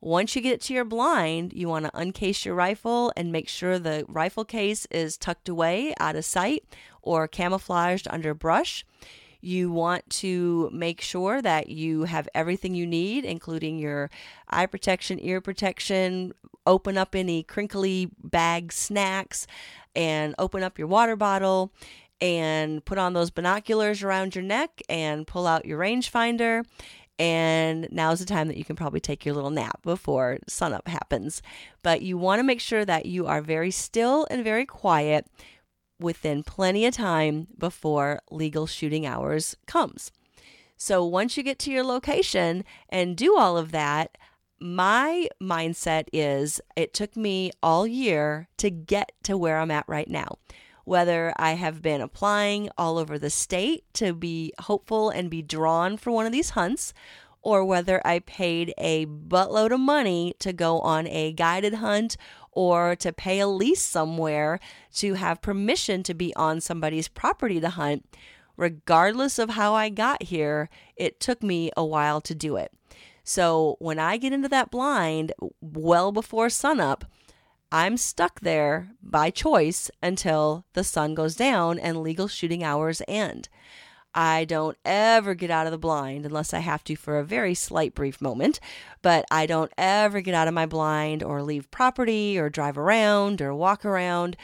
Once 0.00 0.36
you 0.36 0.42
get 0.42 0.60
to 0.60 0.74
your 0.74 0.84
blind, 0.84 1.52
you 1.52 1.68
want 1.68 1.84
to 1.84 1.98
uncase 1.98 2.44
your 2.44 2.54
rifle 2.54 3.12
and 3.16 3.32
make 3.32 3.48
sure 3.48 3.78
the 3.78 4.04
rifle 4.08 4.44
case 4.44 4.86
is 4.90 5.16
tucked 5.16 5.48
away 5.48 5.94
out 5.98 6.16
of 6.16 6.24
sight 6.24 6.62
or 7.02 7.26
camouflaged 7.26 8.06
under 8.10 8.34
brush. 8.34 8.84
You 9.40 9.70
want 9.70 10.08
to 10.10 10.70
make 10.72 11.00
sure 11.00 11.40
that 11.40 11.68
you 11.68 12.04
have 12.04 12.28
everything 12.34 12.74
you 12.74 12.86
need, 12.86 13.24
including 13.24 13.78
your 13.78 14.10
eye 14.48 14.66
protection, 14.66 15.18
ear 15.20 15.40
protection, 15.40 16.32
open 16.66 16.98
up 16.98 17.14
any 17.14 17.42
crinkly 17.42 18.10
bag 18.22 18.72
snacks, 18.72 19.46
and 19.94 20.34
open 20.38 20.62
up 20.62 20.78
your 20.78 20.88
water 20.88 21.16
bottle 21.16 21.72
and 22.20 22.84
put 22.84 22.98
on 22.98 23.12
those 23.12 23.30
binoculars 23.30 24.02
around 24.02 24.34
your 24.34 24.44
neck 24.44 24.82
and 24.88 25.26
pull 25.26 25.46
out 25.46 25.66
your 25.66 25.78
rangefinder. 25.78 26.64
And 27.18 27.88
now's 27.90 28.18
the 28.18 28.26
time 28.26 28.48
that 28.48 28.58
you 28.58 28.64
can 28.64 28.76
probably 28.76 29.00
take 29.00 29.24
your 29.24 29.34
little 29.34 29.50
nap 29.50 29.80
before 29.82 30.38
sunup 30.46 30.86
happens. 30.86 31.40
But 31.82 32.02
you 32.02 32.18
want 32.18 32.40
to 32.40 32.44
make 32.44 32.60
sure 32.60 32.84
that 32.84 33.06
you 33.06 33.26
are 33.26 33.40
very 33.40 33.70
still 33.70 34.26
and 34.30 34.44
very 34.44 34.66
quiet 34.66 35.26
within 35.98 36.42
plenty 36.42 36.84
of 36.84 36.94
time 36.94 37.46
before 37.56 38.20
legal 38.30 38.66
shooting 38.66 39.06
hours 39.06 39.56
comes. 39.66 40.12
So 40.76 41.04
once 41.04 41.36
you 41.36 41.42
get 41.42 41.58
to 41.60 41.72
your 41.72 41.84
location 41.84 42.64
and 42.90 43.16
do 43.16 43.36
all 43.36 43.56
of 43.56 43.72
that, 43.72 44.18
my 44.60 45.28
mindset 45.42 46.08
is 46.12 46.60
it 46.76 46.92
took 46.92 47.16
me 47.16 47.50
all 47.62 47.86
year 47.86 48.48
to 48.58 48.70
get 48.70 49.12
to 49.22 49.36
where 49.36 49.58
I'm 49.58 49.70
at 49.70 49.88
right 49.88 50.08
now. 50.08 50.38
Whether 50.86 51.32
I 51.36 51.54
have 51.54 51.82
been 51.82 52.00
applying 52.00 52.70
all 52.78 52.96
over 52.96 53.18
the 53.18 53.28
state 53.28 53.82
to 53.94 54.14
be 54.14 54.52
hopeful 54.60 55.10
and 55.10 55.28
be 55.28 55.42
drawn 55.42 55.96
for 55.96 56.12
one 56.12 56.26
of 56.26 56.32
these 56.32 56.50
hunts, 56.50 56.94
or 57.42 57.64
whether 57.64 58.00
I 58.06 58.20
paid 58.20 58.72
a 58.78 59.06
buttload 59.06 59.72
of 59.72 59.80
money 59.80 60.34
to 60.38 60.52
go 60.52 60.78
on 60.78 61.08
a 61.08 61.32
guided 61.32 61.74
hunt 61.74 62.16
or 62.52 62.94
to 62.96 63.12
pay 63.12 63.40
a 63.40 63.48
lease 63.48 63.82
somewhere 63.82 64.60
to 64.94 65.14
have 65.14 65.42
permission 65.42 66.04
to 66.04 66.14
be 66.14 66.32
on 66.36 66.60
somebody's 66.60 67.08
property 67.08 67.60
to 67.60 67.70
hunt, 67.70 68.06
regardless 68.56 69.40
of 69.40 69.50
how 69.50 69.74
I 69.74 69.88
got 69.88 70.22
here, 70.22 70.68
it 70.94 71.18
took 71.18 71.42
me 71.42 71.72
a 71.76 71.84
while 71.84 72.20
to 72.20 72.34
do 72.34 72.54
it. 72.54 72.72
So 73.24 73.74
when 73.80 73.98
I 73.98 74.18
get 74.18 74.32
into 74.32 74.48
that 74.50 74.70
blind 74.70 75.32
well 75.60 76.12
before 76.12 76.48
sunup, 76.48 77.04
I'm 77.72 77.96
stuck 77.96 78.40
there 78.40 78.92
by 79.02 79.30
choice 79.30 79.90
until 80.02 80.64
the 80.74 80.84
sun 80.84 81.14
goes 81.14 81.34
down 81.34 81.78
and 81.78 82.00
legal 82.00 82.28
shooting 82.28 82.62
hours 82.62 83.02
end. 83.08 83.48
I 84.14 84.44
don't 84.44 84.78
ever 84.84 85.34
get 85.34 85.50
out 85.50 85.66
of 85.66 85.72
the 85.72 85.78
blind 85.78 86.24
unless 86.24 86.54
I 86.54 86.60
have 86.60 86.82
to 86.84 86.96
for 86.96 87.18
a 87.18 87.24
very 87.24 87.54
slight 87.54 87.94
brief 87.94 88.22
moment, 88.22 88.60
but 89.02 89.26
I 89.30 89.44
don't 89.44 89.72
ever 89.76 90.22
get 90.22 90.34
out 90.34 90.48
of 90.48 90.54
my 90.54 90.64
blind 90.64 91.22
or 91.22 91.42
leave 91.42 91.70
property 91.70 92.38
or 92.38 92.48
drive 92.48 92.78
around 92.78 93.42
or 93.42 93.54
walk 93.54 93.84
around. 93.84 94.36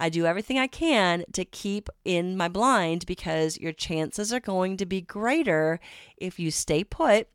I 0.00 0.08
do 0.08 0.26
everything 0.26 0.58
I 0.58 0.66
can 0.66 1.24
to 1.34 1.44
keep 1.44 1.90
in 2.04 2.36
my 2.36 2.48
blind 2.48 3.06
because 3.06 3.58
your 3.58 3.72
chances 3.72 4.32
are 4.32 4.40
going 4.40 4.78
to 4.78 4.86
be 4.86 5.02
greater 5.02 5.78
if 6.16 6.40
you 6.40 6.50
stay 6.50 6.82
put, 6.82 7.28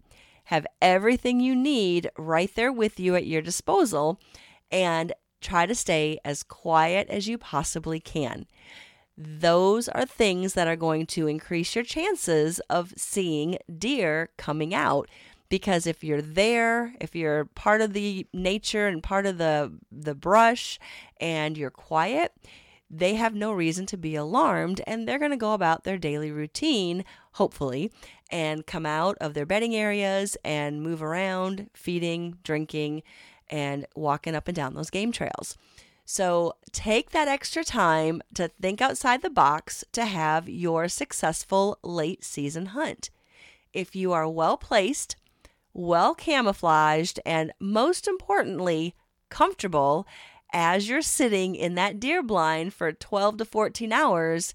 have 0.46 0.66
everything 0.82 1.40
you 1.40 1.56
need 1.56 2.10
right 2.18 2.54
there 2.56 2.74
with 2.74 3.00
you 3.00 3.16
at 3.16 3.28
your 3.28 3.44
disposal, 3.44 4.20
and 4.72 5.14
try 5.46 5.66
to 5.66 5.76
stay 5.76 6.20
as 6.26 6.44
quiet 6.44 7.08
as 7.10 7.28
you 7.28 7.38
possibly 7.38 8.00
can. 8.00 8.46
Those 9.18 9.88
are 9.88 10.06
things 10.06 10.56
that 10.56 10.68
are 10.68 10.76
going 10.76 11.06
to 11.08 11.28
increase 11.28 11.76
your 11.76 11.86
chances 11.86 12.60
of 12.70 12.94
seeing 12.98 13.58
deer 13.78 14.30
coming 14.38 14.74
out 14.74 15.10
because 15.48 15.86
if 15.86 16.04
you're 16.04 16.22
there 16.22 16.96
if 17.00 17.16
you're 17.16 17.46
part 17.46 17.80
of 17.80 17.94
the 17.94 18.26
nature 18.34 18.88
and 18.88 19.04
part 19.04 19.26
of 19.26 19.38
the 19.38 19.72
the 19.92 20.16
brush 20.16 20.80
and 21.22 21.58
you're 21.58 21.70
quiet 21.70 22.34
they 22.90 23.16
have 23.16 23.34
no 23.34 23.52
reason 23.52 23.86
to 23.86 23.98
be 23.98 24.16
alarmed 24.16 24.82
and 24.88 25.08
they're 25.08 25.20
going 25.20 25.32
to 25.32 25.38
go 25.38 25.54
about 25.54 25.84
their 25.84 25.98
daily 25.98 26.32
routine 26.32 27.06
hopefully 27.34 27.92
and 28.32 28.66
come 28.66 28.86
out 28.86 29.18
of 29.22 29.34
their 29.34 29.46
bedding 29.46 29.76
areas 29.76 30.36
and 30.44 30.82
move 30.82 31.02
around 31.02 31.70
feeding 31.74 32.38
drinking 32.44 33.04
and 33.50 33.86
walking 33.96 34.36
up 34.36 34.48
and 34.48 34.56
down 34.56 34.74
those 34.74 34.90
game 34.90 35.12
trails 35.12 35.58
so 36.06 36.56
take 36.72 37.10
that 37.10 37.28
extra 37.28 37.64
time 37.64 38.22
to 38.36 38.50
think 38.62 38.80
outside 38.80 39.24
the 39.24 39.30
box 39.30 39.84
to 39.92 40.06
have 40.06 40.48
your 40.48 40.88
successful 40.88 41.80
late 41.82 42.24
season 42.24 42.68
hunt. 42.68 43.10
If 43.74 43.96
you 43.96 44.14
are 44.14 44.30
well 44.30 44.56
placed, 44.56 45.16
well 45.74 46.14
camouflaged, 46.14 47.20
and 47.26 47.52
most 47.60 48.08
importantly, 48.08 48.94
comfortable 49.30 50.08
as 50.54 50.88
you're 50.88 51.02
sitting 51.02 51.56
in 51.56 51.74
that 51.74 52.00
deer 52.00 52.22
blind 52.22 52.74
for 52.74 52.92
12 52.92 53.38
to 53.38 53.46
14 53.46 53.92
hours, 53.92 54.54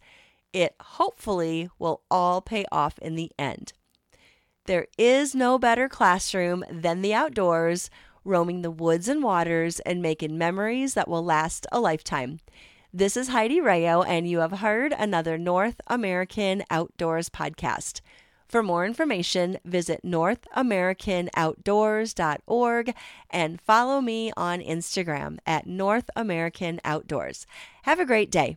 it 0.53 0.75
hopefully 0.81 1.69
will 1.81 2.03
all 2.11 2.41
pay 2.41 2.65
off 2.71 2.97
in 3.01 3.17
the 3.17 3.33
end. 3.39 3.73
There 4.67 4.87
is 4.97 5.35
no 5.35 5.59
better 5.59 5.89
classroom 5.89 6.65
than 6.71 7.03
the 7.03 7.13
outdoors 7.13 7.91
roaming 8.25 8.63
the 8.63 8.71
woods 8.71 9.09
and 9.09 9.23
waters 9.23 9.81
and 9.81 10.01
making 10.03 10.39
memories 10.39 10.95
that 10.95 11.09
will 11.09 11.25
last 11.25 11.67
a 11.73 11.81
lifetime. 11.81 12.39
This 12.93 13.17
is 13.17 13.29
Heidi 13.29 13.61
Rayo, 13.61 14.03
and 14.03 14.29
you 14.29 14.41
have 14.41 14.59
heard 14.59 14.93
another 14.93 15.39
North 15.39 15.81
American 15.87 16.65
Outdoors 16.71 17.29
podcast. 17.29 18.01
For 18.49 18.65
more 18.65 18.85
information, 18.85 19.59
visit 19.65 20.01
NorthAmericanOutdoors.org 20.05 22.95
and 23.31 23.61
follow 23.61 24.01
me 24.01 24.33
on 24.37 24.61
Instagram 24.61 25.39
at 25.47 25.69
North 25.69 26.11
American 26.17 26.81
Outdoors. 26.85 27.47
Have 27.83 28.01
a 28.01 28.05
great 28.05 28.33
day. 28.33 28.57